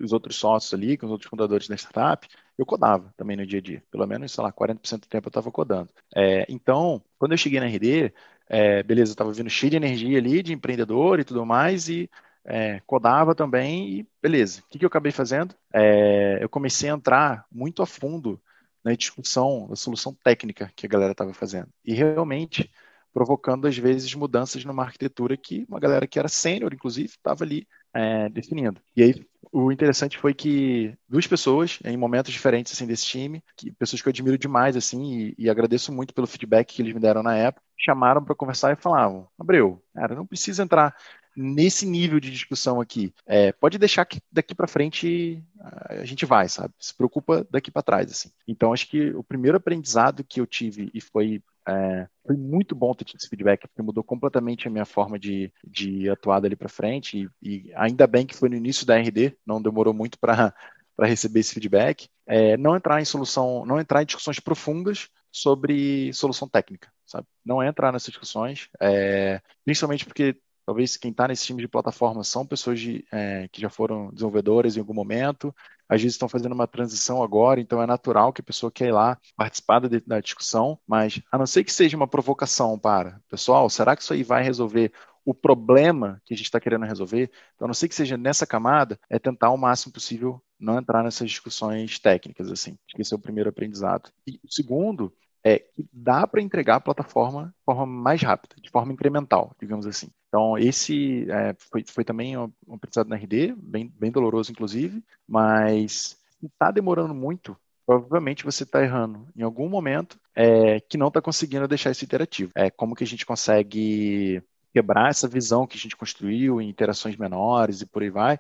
[0.02, 3.60] os outros sócios ali, com os outros fundadores da startup, eu codava também no dia
[3.60, 3.84] a dia.
[3.92, 5.90] Pelo menos, sei lá, 40% do tempo eu estava codando.
[6.16, 8.14] É, então, quando eu cheguei na RD,
[8.50, 12.10] é, beleza, eu estava vindo cheio de energia ali, de empreendedor e tudo mais, e
[12.46, 14.62] é, codava também e beleza.
[14.62, 15.56] O que, que eu acabei fazendo?
[15.74, 18.42] É, eu comecei a entrar muito a fundo
[18.86, 21.68] na discussão da solução técnica que a galera estava fazendo.
[21.84, 22.72] E realmente
[23.12, 27.66] provocando, às vezes, mudanças numa arquitetura que uma galera que era sênior, inclusive, estava ali
[27.94, 28.80] é, definindo.
[28.96, 33.72] E aí, o interessante foi que duas pessoas, em momentos diferentes assim, desse time, que,
[33.72, 37.00] pessoas que eu admiro demais assim, e, e agradeço muito pelo feedback que eles me
[37.00, 40.94] deram na época, chamaram para conversar e falavam: Abreu, cara, não precisa entrar
[41.36, 43.14] nesse nível de discussão aqui.
[43.26, 45.44] É, pode deixar que daqui para frente
[45.90, 46.74] a gente vai, sabe?
[46.80, 48.30] Se preocupa daqui para trás, assim.
[48.48, 52.94] Então, acho que o primeiro aprendizado que eu tive e foi é, foi muito bom
[52.94, 56.70] ter tido esse feedback, porque mudou completamente a minha forma de, de atuar dali para
[56.70, 57.28] frente.
[57.42, 60.54] E, e, ainda bem que foi no início da RD, não demorou muito para
[61.00, 62.08] receber esse feedback.
[62.28, 67.28] É, não entrar em solução, não entrar em discussões profundas sobre solução técnica, sabe?
[67.44, 72.46] Não entrar nessas discussões, é, principalmente porque Talvez quem está nesse time de plataforma são
[72.46, 75.54] pessoas de, é, que já foram desenvolvedoras em algum momento,
[75.88, 78.96] às vezes estão fazendo uma transição agora, então é natural que a pessoa queira ir
[78.96, 83.70] lá participar da, da discussão, mas a não ser que seja uma provocação para, pessoal,
[83.70, 84.92] será que isso aí vai resolver
[85.24, 87.32] o problema que a gente está querendo resolver?
[87.56, 91.04] Então, a não ser que seja nessa camada, é tentar o máximo possível não entrar
[91.04, 92.78] nessas discussões técnicas, assim.
[92.98, 94.12] Esse é o primeiro aprendizado.
[94.28, 95.12] E o segundo
[95.46, 99.86] é que dá para entregar a plataforma de forma mais rápida, de forma incremental, digamos
[99.86, 100.10] assim.
[100.28, 106.18] Então, esse é, foi, foi também um, aprendizado na RD, bem, bem doloroso, inclusive, mas
[106.42, 111.68] está demorando muito, provavelmente você está errando em algum momento é, que não está conseguindo
[111.68, 112.52] deixar isso iterativo.
[112.56, 114.42] É como que a gente consegue
[114.74, 118.40] quebrar essa visão que a gente construiu em interações menores e por aí vai,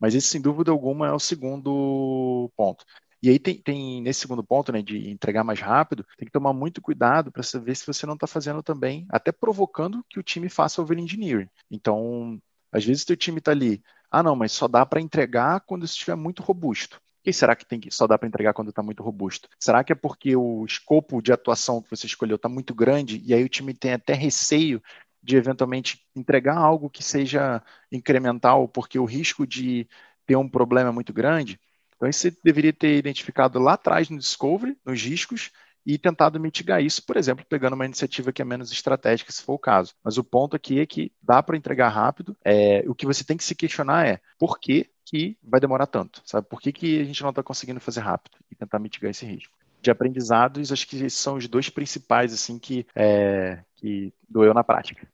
[0.00, 2.84] mas esse, sem dúvida alguma, é o segundo ponto.
[3.26, 6.52] E aí tem, tem nesse segundo ponto, né, de entregar mais rápido, tem que tomar
[6.52, 10.48] muito cuidado para ver se você não está fazendo também, até provocando que o time
[10.48, 11.48] faça over engineering.
[11.68, 15.84] Então, às vezes o time está ali, ah não, mas só dá para entregar quando
[15.84, 17.00] estiver muito robusto.
[17.24, 19.48] Que será que tem que só dá para entregar quando está muito robusto?
[19.58, 23.34] Será que é porque o escopo de atuação que você escolheu está muito grande e
[23.34, 24.80] aí o time tem até receio
[25.20, 27.60] de eventualmente entregar algo que seja
[27.90, 29.88] incremental, porque o risco de
[30.24, 31.58] ter um problema é muito grande?
[31.96, 35.50] Então, isso você deveria ter identificado lá atrás no Discovery, nos riscos,
[35.84, 39.54] e tentado mitigar isso, por exemplo, pegando uma iniciativa que é menos estratégica, se for
[39.54, 39.94] o caso.
[40.02, 42.36] Mas o ponto aqui é que dá para entregar rápido.
[42.44, 46.20] É, o que você tem que se questionar é por que, que vai demorar tanto?
[46.24, 46.48] Sabe?
[46.48, 49.56] Por que, que a gente não está conseguindo fazer rápido e tentar mitigar esse risco?
[49.86, 55.06] de aprendizados, acho que são os dois principais, assim, que, é, que doeu na prática.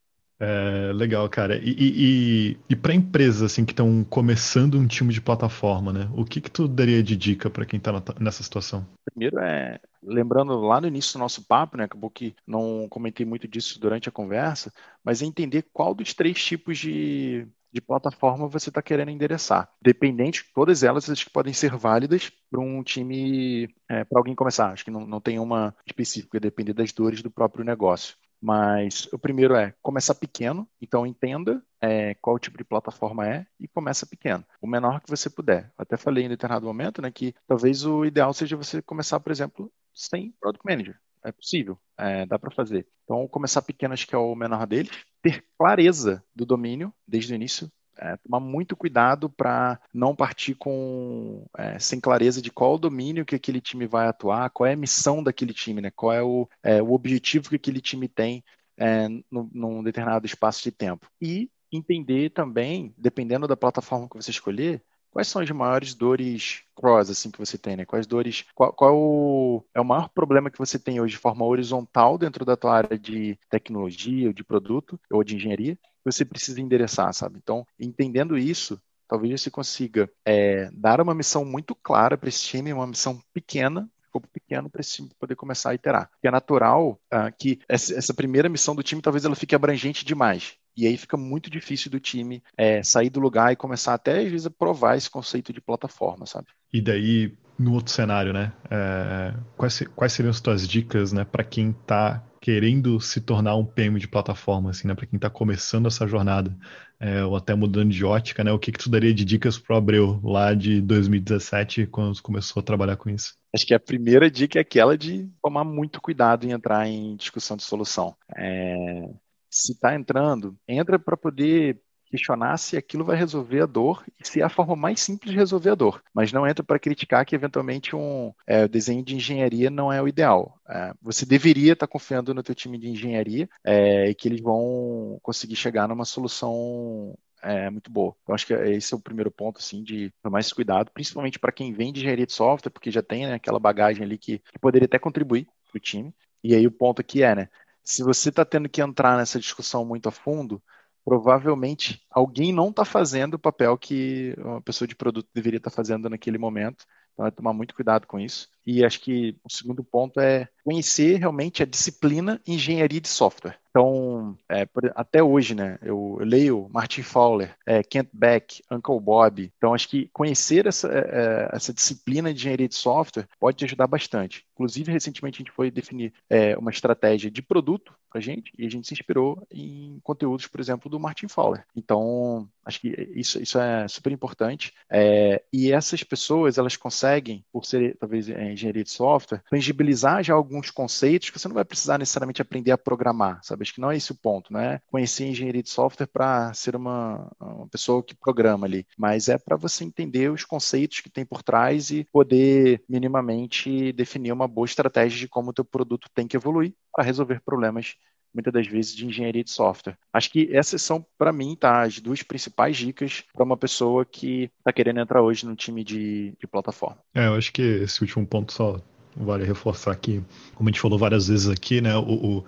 [0.45, 1.57] É, legal, cara.
[1.57, 6.11] E, e, e para empresas assim que estão começando um time de plataforma, né?
[6.17, 8.85] O que que tu daria de dica para quem está nessa situação?
[9.05, 11.85] Primeiro é lembrando lá no início do nosso papo, né?
[11.85, 14.73] Acabou que não comentei muito disso durante a conversa,
[15.05, 19.73] mas é entender qual dos três tipos de de plataforma você está querendo endereçar.
[19.81, 24.73] Dependente, todas elas acho que podem ser válidas para um time, é, para alguém começar.
[24.73, 28.17] Acho que não, não tem uma específica, depender das dores do próprio negócio.
[28.43, 33.69] Mas o primeiro é começar pequeno, então entenda é, qual tipo de plataforma é e
[33.69, 35.73] começa pequeno, o menor que você puder.
[35.79, 39.73] Até falei em determinado momento né, que talvez o ideal seja você começar, por exemplo,
[39.95, 40.99] sem Product Manager.
[41.25, 42.85] É possível, é, dá para fazer.
[43.05, 44.91] Então, começar pequeno acho que é o menor deles.
[45.23, 47.71] Ter clareza do domínio desde o início,
[48.03, 53.25] é, tomar muito cuidado para não partir com é, sem clareza de qual o domínio
[53.25, 55.91] que aquele time vai atuar, qual é a missão daquele time, né?
[55.95, 58.43] qual é o, é, o objetivo que aquele time tem
[58.77, 61.07] é, no, num determinado espaço de tempo.
[61.21, 67.09] E entender também, dependendo da plataforma que você escolher, quais são as maiores dores cross
[67.11, 67.85] assim que você tem, né?
[67.85, 71.21] Quais dores, qual, qual é, o, é o maior problema que você tem hoje de
[71.21, 75.79] forma horizontal dentro da tua área de tecnologia, ou de produto ou de engenharia?
[76.05, 77.39] Você precisa endereçar, sabe?
[77.43, 82.73] Então, entendendo isso, talvez você consiga é, dar uma missão muito clara para esse time,
[82.73, 86.09] uma missão pequena, escopo pequeno para esse time poder começar a iterar.
[86.11, 90.05] Porque é natural uh, que essa, essa, primeira missão do time talvez ela fique abrangente
[90.05, 90.55] demais.
[90.77, 94.31] E aí fica muito difícil do time é, sair do lugar e começar até às
[94.31, 96.49] vezes a provar esse conceito de plataforma, sabe?
[96.73, 98.53] E daí, no outro cenário, né?
[98.71, 103.65] É, quais, quais seriam as tuas dicas, né, para quem está querendo se tornar um
[103.65, 104.97] PM de plataforma, assim, né?
[104.97, 106.53] Para quem está começando essa jornada,
[106.99, 108.51] é, ou até mudando de ótica, né?
[108.51, 112.65] O que, que tu daria de dicas pro Abreu lá de 2017, quando começou a
[112.65, 113.37] trabalhar com isso?
[113.55, 117.57] Acho que a primeira dica é aquela de tomar muito cuidado em entrar em discussão
[117.57, 118.17] de solução.
[118.37, 119.09] É,
[119.49, 121.81] se está entrando, entra para poder
[122.13, 125.39] questionar se aquilo vai resolver a dor e se é a forma mais simples de
[125.39, 126.03] resolver a dor.
[126.13, 130.07] Mas não entra para criticar que eventualmente um é, desenho de engenharia não é o
[130.07, 130.61] ideal.
[130.69, 134.43] É, você deveria estar tá confiando no teu time de engenharia é, e que eles
[134.43, 138.15] vão conseguir chegar numa solução é muito boa.
[138.23, 141.51] Então, acho que esse é o primeiro ponto, assim, de tomar esse cuidado, principalmente para
[141.51, 144.59] quem vem de engenharia de software, porque já tem né, aquela bagagem ali que, que
[144.61, 146.15] poderia até contribuir para o time.
[146.45, 147.49] E aí o ponto aqui é, né,
[147.83, 150.63] se você está tendo que entrar nessa discussão muito a fundo,
[151.05, 155.77] provavelmente alguém não está fazendo o papel que uma pessoa de produto deveria estar tá
[155.77, 156.85] fazendo naquele momento.
[157.13, 158.49] Então, é tomar muito cuidado com isso.
[158.67, 163.59] E acho que o segundo ponto é conhecer realmente a disciplina engenharia de software.
[163.73, 169.51] Então, é, até hoje, né, eu, leio Martin Fowler, é, Kent Beck, Uncle Bob.
[169.57, 173.65] Então, acho que conhecer essa, é, é, essa disciplina de engenharia de software pode te
[173.65, 174.45] ajudar bastante.
[174.53, 178.67] Inclusive, recentemente a gente foi definir é, uma estratégia de produto para a gente e
[178.67, 181.65] a gente se inspirou em conteúdos, por exemplo, do Martin Fowler.
[181.75, 184.75] Então, acho que isso, isso é super importante.
[184.91, 190.71] É, e essas pessoas, elas conseguem, por ser talvez engenharia de software, tangibilizar já alguns
[190.71, 193.63] conceitos que você não vai precisar necessariamente aprender a programar, sabe?
[193.63, 196.77] Acho que não é esse o ponto, não é conhecer engenharia de software para ser
[196.77, 201.25] uma, uma pessoa que programa ali, mas é para você entender os conceitos que tem
[201.25, 206.27] por trás e poder minimamente definir uma boa estratégia de como o teu produto tem
[206.27, 207.97] que evoluir para resolver problemas
[208.35, 209.97] muitas das vezes de engenharia de software.
[210.13, 214.51] Acho que essas são, para mim, tá, as duas principais dicas para uma pessoa que
[214.59, 216.99] está querendo entrar hoje no time de, de plataforma.
[217.15, 218.81] É, eu acho que esse último ponto só
[219.17, 220.23] vale reforçar aqui,
[220.55, 222.45] como a gente falou várias vezes aqui, né, o, o,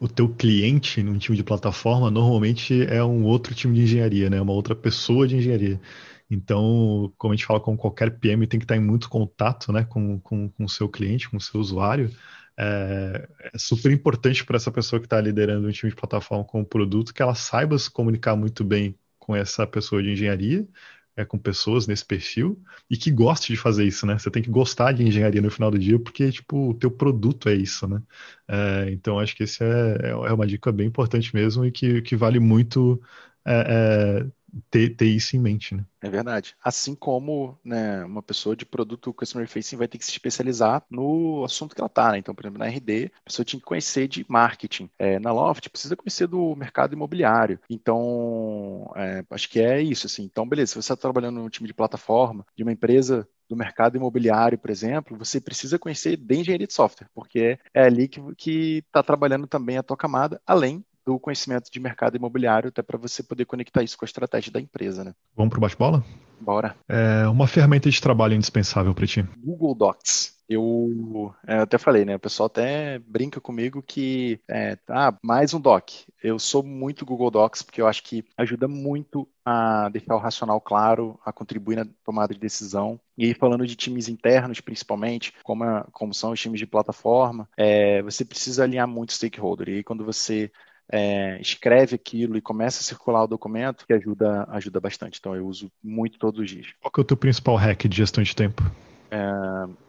[0.00, 4.40] o teu cliente num time de plataforma normalmente é um outro time de engenharia, né,
[4.40, 5.80] uma outra pessoa de engenharia.
[6.30, 9.84] Então, como a gente fala com qualquer PM, tem que estar em muito contato né,
[9.84, 12.10] com, com, com o seu cliente, com o seu usuário.
[12.58, 16.62] É, é super importante para essa pessoa que está liderando um time de plataforma com
[16.62, 20.66] o produto que ela saiba se comunicar muito bem com essa pessoa de engenharia
[21.16, 24.18] é, com pessoas nesse perfil e que goste de fazer isso, né?
[24.18, 27.48] Você tem que gostar de engenharia no final do dia, porque, tipo, o teu produto
[27.48, 28.02] é isso, né?
[28.48, 32.16] É, então, acho que esse é, é uma dica bem importante mesmo e que, que
[32.16, 33.00] vale muito
[33.44, 34.26] é, é
[34.70, 35.84] ter, ter isso em mente, né?
[36.00, 36.54] É verdade.
[36.62, 41.44] Assim como né, uma pessoa de produto customer facing vai ter que se especializar no
[41.44, 42.18] assunto que ela está, né?
[42.18, 44.88] Então, por exemplo, na RD, a pessoa tinha que conhecer de marketing.
[44.98, 47.58] É, na Loft, precisa conhecer do mercado imobiliário.
[47.68, 50.24] Então, é, acho que é isso, assim.
[50.24, 53.96] Então, beleza, se você está trabalhando no time de plataforma de uma empresa do mercado
[53.96, 59.02] imobiliário, por exemplo, você precisa conhecer de engenharia de software, porque é ali que está
[59.02, 63.44] trabalhando também a tua camada, além do conhecimento de mercado imobiliário, até para você poder
[63.44, 65.14] conectar isso com a estratégia da empresa, né?
[65.36, 66.04] Vamos para o bate-bola?
[66.40, 66.74] Bora.
[66.88, 69.24] É uma ferramenta de trabalho indispensável para ti.
[69.38, 70.36] Google Docs.
[70.48, 72.14] Eu, é, eu, até falei, né?
[72.14, 75.90] O pessoal até brinca comigo que, é, ah, mais um doc.
[76.22, 80.60] Eu sou muito Google Docs porque eu acho que ajuda muito a deixar o racional
[80.60, 83.00] claro, a contribuir na tomada de decisão.
[83.18, 87.48] E aí, falando de times internos, principalmente, como, a, como são os times de plataforma,
[87.56, 89.68] é, você precisa alinhar muito stakeholder.
[89.68, 90.50] E aí, quando você
[90.90, 95.18] é, escreve aquilo e começa a circular o documento, que ajuda, ajuda bastante.
[95.18, 96.68] Então eu uso muito todos os dias.
[96.80, 98.62] Qual que é o teu principal hack de gestão de tempo?
[99.10, 99.18] É,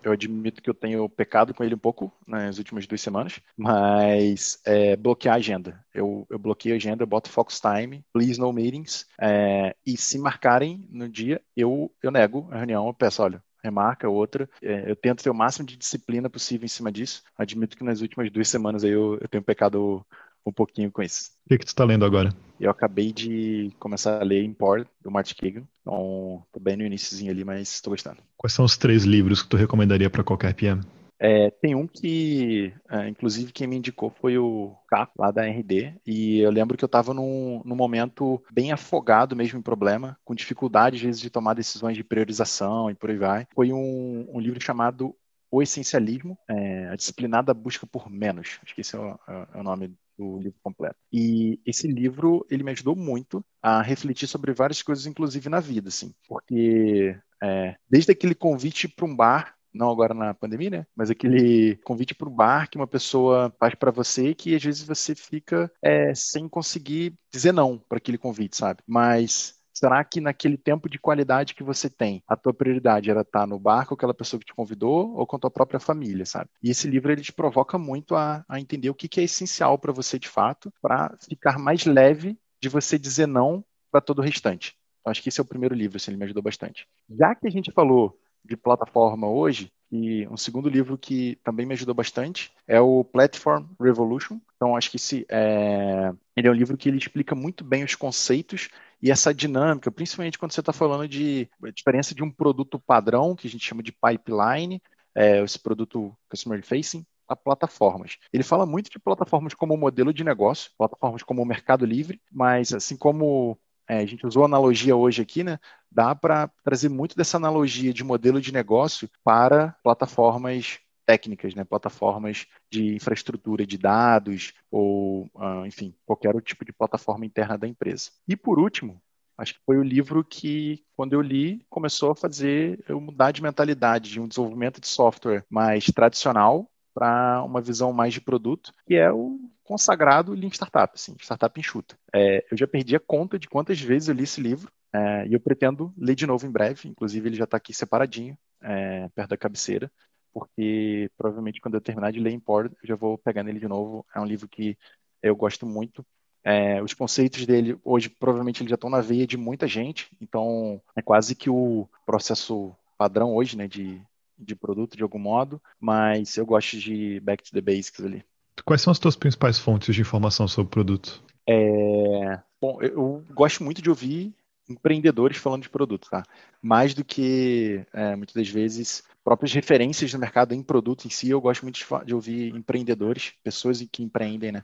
[0.03, 4.59] eu admito que eu tenho pecado com ele um pouco nas últimas duas semanas, mas
[4.65, 5.83] é, bloquear a agenda.
[5.93, 10.19] Eu, eu bloqueio a agenda, eu boto focus time, please no meetings, é, e se
[10.19, 14.49] marcarem no dia, eu, eu nego a reunião, eu peço, olha, remarca outra.
[14.61, 17.23] É, eu tento ter o máximo de disciplina possível em cima disso.
[17.37, 20.05] Admito que nas últimas duas semanas aí eu, eu tenho pecado
[20.49, 21.31] um pouquinho com isso.
[21.45, 22.29] O que, que tu está lendo agora?
[22.59, 25.63] Eu acabei de começar a ler Import, do Martin Kagan.
[25.81, 28.17] Então, tô bem no iníciozinho ali, mas estou gostando.
[28.35, 30.81] Quais são os três livros que tu recomendaria para qualquer PM?
[31.19, 35.95] É, tem um que, é, inclusive, quem me indicou foi o Capo, lá da RD,
[36.05, 40.35] e eu lembro que eu estava num, num momento bem afogado mesmo em problema, com
[40.35, 43.47] dificuldade, às vezes, de tomar decisões de priorização e por aí vai.
[43.53, 45.15] Foi um, um livro chamado
[45.49, 48.59] O Essencialismo, é, a disciplinada busca por menos.
[48.63, 50.97] Acho que esse é o, é o nome do livro completo.
[51.11, 55.89] E esse livro, ele me ajudou muito a refletir sobre várias coisas, inclusive na vida,
[55.89, 56.13] assim.
[56.27, 60.85] Porque é, desde aquele convite para um bar não agora na pandemia, né?
[60.95, 64.83] Mas aquele convite para o bar que uma pessoa faz para você que às vezes
[64.83, 68.81] você fica é, sem conseguir dizer não para aquele convite, sabe?
[68.87, 73.45] Mas Será que naquele tempo de qualidade que você tem, a tua prioridade era estar
[73.45, 76.49] no bar com aquela pessoa que te convidou ou com a tua própria família, sabe?
[76.63, 79.77] E esse livro ele te provoca muito a, a entender o que, que é essencial
[79.77, 84.23] para você de fato, para ficar mais leve de você dizer não para todo o
[84.23, 84.75] restante.
[84.99, 86.87] Então, acho que esse é o primeiro livro, assim, ele me ajudou bastante.
[87.07, 91.73] Já que a gente falou de plataforma hoje, e um segundo livro que também me
[91.73, 94.39] ajudou bastante é o Platform Revolution.
[94.55, 96.11] Então, acho que esse é...
[96.35, 98.69] ele é um livro que ele explica muito bem os conceitos
[99.01, 103.47] e essa dinâmica, principalmente quando você está falando de diferença de um produto padrão, que
[103.47, 104.81] a gente chama de pipeline,
[105.15, 108.17] é, esse produto customer facing, a plataformas.
[108.31, 112.73] Ele fala muito de plataformas como modelo de negócio, plataformas como o Mercado Livre, mas
[112.73, 115.59] assim como é, a gente usou analogia hoje aqui, né?
[115.89, 121.63] Dá para trazer muito dessa analogia de modelo de negócio para plataformas técnicas, né?
[121.63, 127.67] Plataformas de infraestrutura de dados ou, uh, enfim, qualquer outro tipo de plataforma interna da
[127.67, 128.11] empresa.
[128.27, 129.01] E por último,
[129.37, 133.41] acho que foi o livro que, quando eu li, começou a fazer eu mudar de
[133.41, 138.95] mentalidade de um desenvolvimento de software mais tradicional para uma visão mais de produto, que
[138.95, 141.95] é o consagrado Lean Startup, assim, Startup enxuta.
[142.11, 145.33] É, eu já perdi a conta de quantas vezes eu li esse livro é, e
[145.33, 149.29] eu pretendo ler de novo em breve, inclusive ele já está aqui separadinho, é, perto
[149.29, 149.91] da cabeceira,
[150.33, 154.03] porque provavelmente quando eu terminar de ler Import, eu já vou pegar nele de novo.
[154.15, 154.75] É um livro que
[155.21, 156.03] eu gosto muito.
[156.43, 160.81] É, os conceitos dele, hoje, provavelmente, eles já estão na veia de muita gente, então
[160.95, 164.01] é quase que o processo padrão hoje, né, de
[164.37, 168.23] de produto de algum modo, mas eu gosto de back to the basics ali.
[168.65, 171.23] Quais são as tuas principais fontes de informação sobre o produto?
[171.47, 172.39] É...
[172.59, 174.33] Bom, eu gosto muito de ouvir
[174.69, 176.23] empreendedores falando de produto, tá?
[176.61, 181.29] Mais do que, é, muitas das vezes, próprias referências no mercado em produto em si,
[181.29, 184.63] eu gosto muito de, de ouvir empreendedores, pessoas que empreendem, né?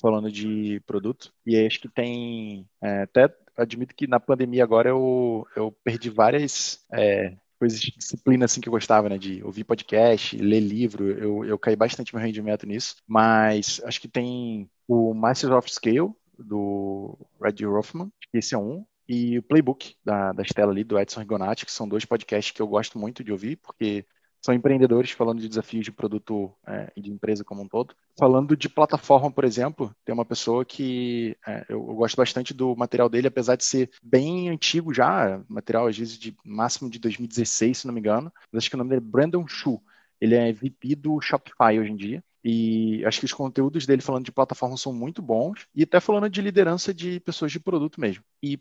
[0.00, 1.32] Falando de produto.
[1.44, 2.66] E acho que tem.
[2.80, 8.44] É, até admito que na pandemia agora eu, eu perdi várias é, coisas de disciplina
[8.44, 9.16] assim que eu gostava, né?
[9.16, 11.08] De ouvir podcast, ler livro.
[11.12, 12.96] Eu, eu caí bastante meu rendimento nisso.
[13.06, 18.84] Mas acho que tem o Masters of Scale, do Red Rothman, esse é um.
[19.08, 22.60] E o Playbook, da, da Estela ali, do Edson Rigonati, que são dois podcasts que
[22.60, 24.04] eu gosto muito de ouvir, porque
[24.42, 27.94] são empreendedores falando de desafios de produto é, e de empresa como um todo.
[28.18, 32.74] Falando de plataforma, por exemplo, tem uma pessoa que é, eu, eu, gosto bastante do
[32.74, 37.78] material dele, apesar de ser bem antigo já, material às vezes de máximo de 2016,
[37.78, 38.32] se não me engano.
[38.50, 39.80] Mas acho que o nome dele é Brandon Shu.
[40.20, 42.24] Ele é VP do Shopify hoje em dia.
[42.44, 45.66] E acho que os conteúdos dele falando de plataforma são muito bons.
[45.74, 48.24] E até falando de liderança de pessoas de produto mesmo.
[48.42, 48.58] E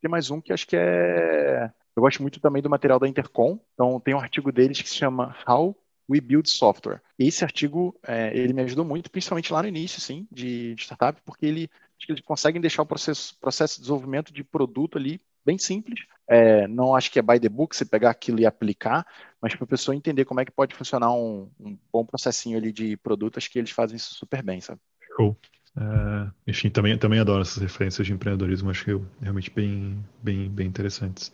[0.00, 1.70] tem mais um que acho que é.
[1.96, 3.58] Eu gosto muito também do material da Intercom.
[3.74, 5.76] Então, tem um artigo deles que se chama How
[6.10, 7.00] We Build Software.
[7.18, 11.20] Esse artigo, é, ele me ajudou muito, principalmente lá no início, sim, de, de startup,
[11.24, 15.20] porque ele, acho que eles conseguem deixar o processo, processo de desenvolvimento de produto ali
[15.44, 16.00] bem simples.
[16.28, 19.06] É, não acho que é by the book você pegar aquilo e aplicar,
[19.40, 22.72] mas para a pessoa entender como é que pode funcionar um, um, bom processinho ali
[22.72, 24.80] de produto, acho que eles fazem isso super bem, sabe?
[25.16, 25.36] Show.
[25.76, 30.66] É, enfim, também, também adoro essas referências de empreendedorismo, acho que realmente bem, bem, bem
[30.66, 31.32] interessantes.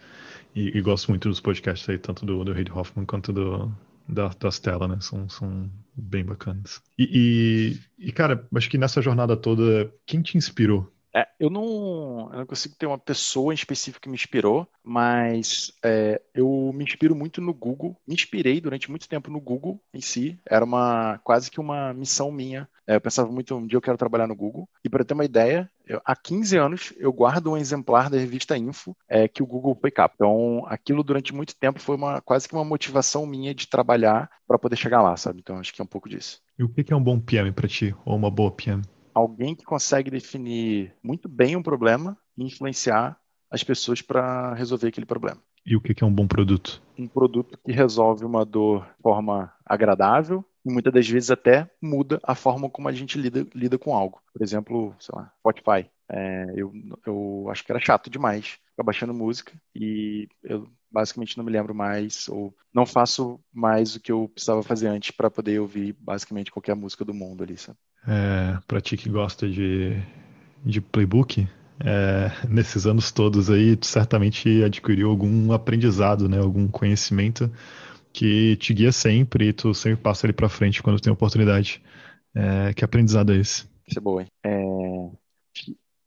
[0.57, 3.70] E, e, gosto muito dos podcasts aí, tanto do, do Reid Hoffman quanto do,
[4.09, 4.96] da, das telas, né?
[5.02, 6.82] São, são bem bacanas.
[6.98, 12.28] E, e, e, cara, acho que nessa jornada toda, quem te inspirou é, eu, não,
[12.30, 16.84] eu não consigo ter uma pessoa em específico que me inspirou, mas é, eu me
[16.84, 17.96] inspiro muito no Google.
[18.07, 20.38] Me inspirei durante muito tempo no Google em si.
[20.44, 22.68] Era uma quase que uma missão minha.
[22.87, 24.68] É, eu pensava muito, um dia eu quero trabalhar no Google.
[24.84, 28.57] E para ter uma ideia, eu, há 15 anos eu guardo um exemplar da revista
[28.57, 30.14] Info é, que o Google foi capa.
[30.16, 34.59] Então, aquilo durante muito tempo foi uma quase que uma motivação minha de trabalhar para
[34.59, 35.41] poder chegar lá, sabe?
[35.41, 36.41] Então, acho que é um pouco disso.
[36.59, 38.82] E o que é um bom PM para ti, ou uma boa PM?
[39.16, 43.18] alguém que consegue definir muito bem um problema e influenciar
[43.51, 45.41] as pessoas para resolver aquele problema.
[45.64, 46.82] E o que é um bom produto?
[46.99, 52.21] Um produto que resolve uma dor de forma agradável e muitas das vezes até muda
[52.23, 54.21] a forma como a gente lida, lida com algo.
[54.33, 55.89] Por exemplo, sei lá, Spotify.
[56.09, 56.73] É, eu,
[57.07, 61.75] eu acho que era chato demais ficar baixando música e eu basicamente não me lembro
[61.75, 66.53] mais ou não faço mais o que eu precisava fazer antes para poder ouvir basicamente
[66.53, 67.79] qualquer música do mundo ali, sabe?
[68.07, 70.01] é, para ti que gosta de,
[70.64, 71.47] de playbook,
[71.81, 77.51] é, nesses anos todos aí, certamente adquiriu algum aprendizado, né, algum conhecimento
[78.17, 81.83] que te guia sempre e tu sempre passa ele para frente quando tem oportunidade.
[82.35, 83.69] É, que aprendizado é esse?
[83.87, 84.27] Isso é bom, hein?
[84.43, 84.64] É,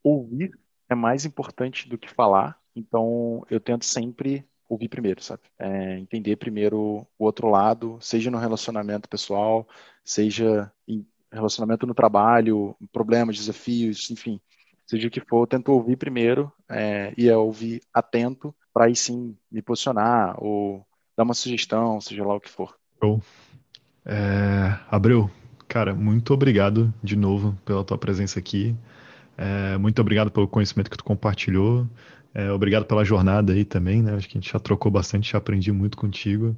[0.03, 0.49] ouvir
[0.89, 5.43] é mais importante do que falar, então eu tento sempre ouvir primeiro, sabe?
[5.59, 9.67] É, entender primeiro o outro lado, seja no relacionamento pessoal,
[10.03, 14.41] seja em relacionamento no trabalho, problemas, desafios, enfim,
[14.87, 18.95] seja o que for, eu tento ouvir primeiro é, e é ouvir atento para aí
[18.95, 20.83] sim me posicionar ou
[21.19, 22.73] dar uma sugestão, seja lá o que for.
[23.03, 23.21] Show.
[24.05, 25.29] É, Abreu,
[25.67, 28.73] cara, muito obrigado de novo pela tua presença aqui.
[29.37, 31.85] É, muito obrigado pelo conhecimento que tu compartilhou.
[32.33, 34.15] É, obrigado pela jornada aí também, né?
[34.15, 36.55] Acho que a gente já trocou bastante, já aprendi muito contigo.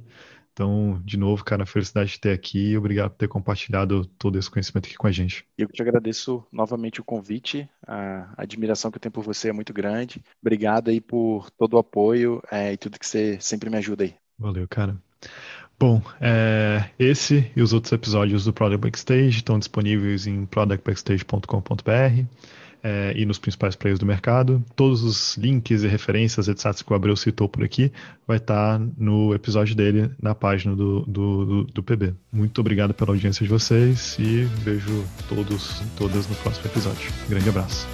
[0.52, 4.50] Então, de novo, cara, felicidade de ter aqui e obrigado por ter compartilhado todo esse
[4.50, 5.44] conhecimento aqui com a gente.
[5.58, 9.72] Eu te agradeço novamente o convite, a admiração que eu tenho por você é muito
[9.72, 10.22] grande.
[10.40, 14.14] Obrigado aí por todo o apoio é, e tudo que você sempre me ajuda aí.
[14.42, 14.96] Valeu, cara.
[15.78, 22.24] Bom, é, esse e os outros episódios do Product Backstage estão disponíveis em productbackstage.com.br
[22.82, 24.64] é, e nos principais players do mercado.
[24.76, 27.92] Todos os links e referências, etc., que o Abreu citou por aqui,
[28.26, 32.14] vai estar tá no episódio dele, na página do, do, do, do PB.
[32.32, 37.10] Muito obrigado pela audiência de vocês e vejo todos e todas no próximo episódio.
[37.28, 37.88] Grande abraço.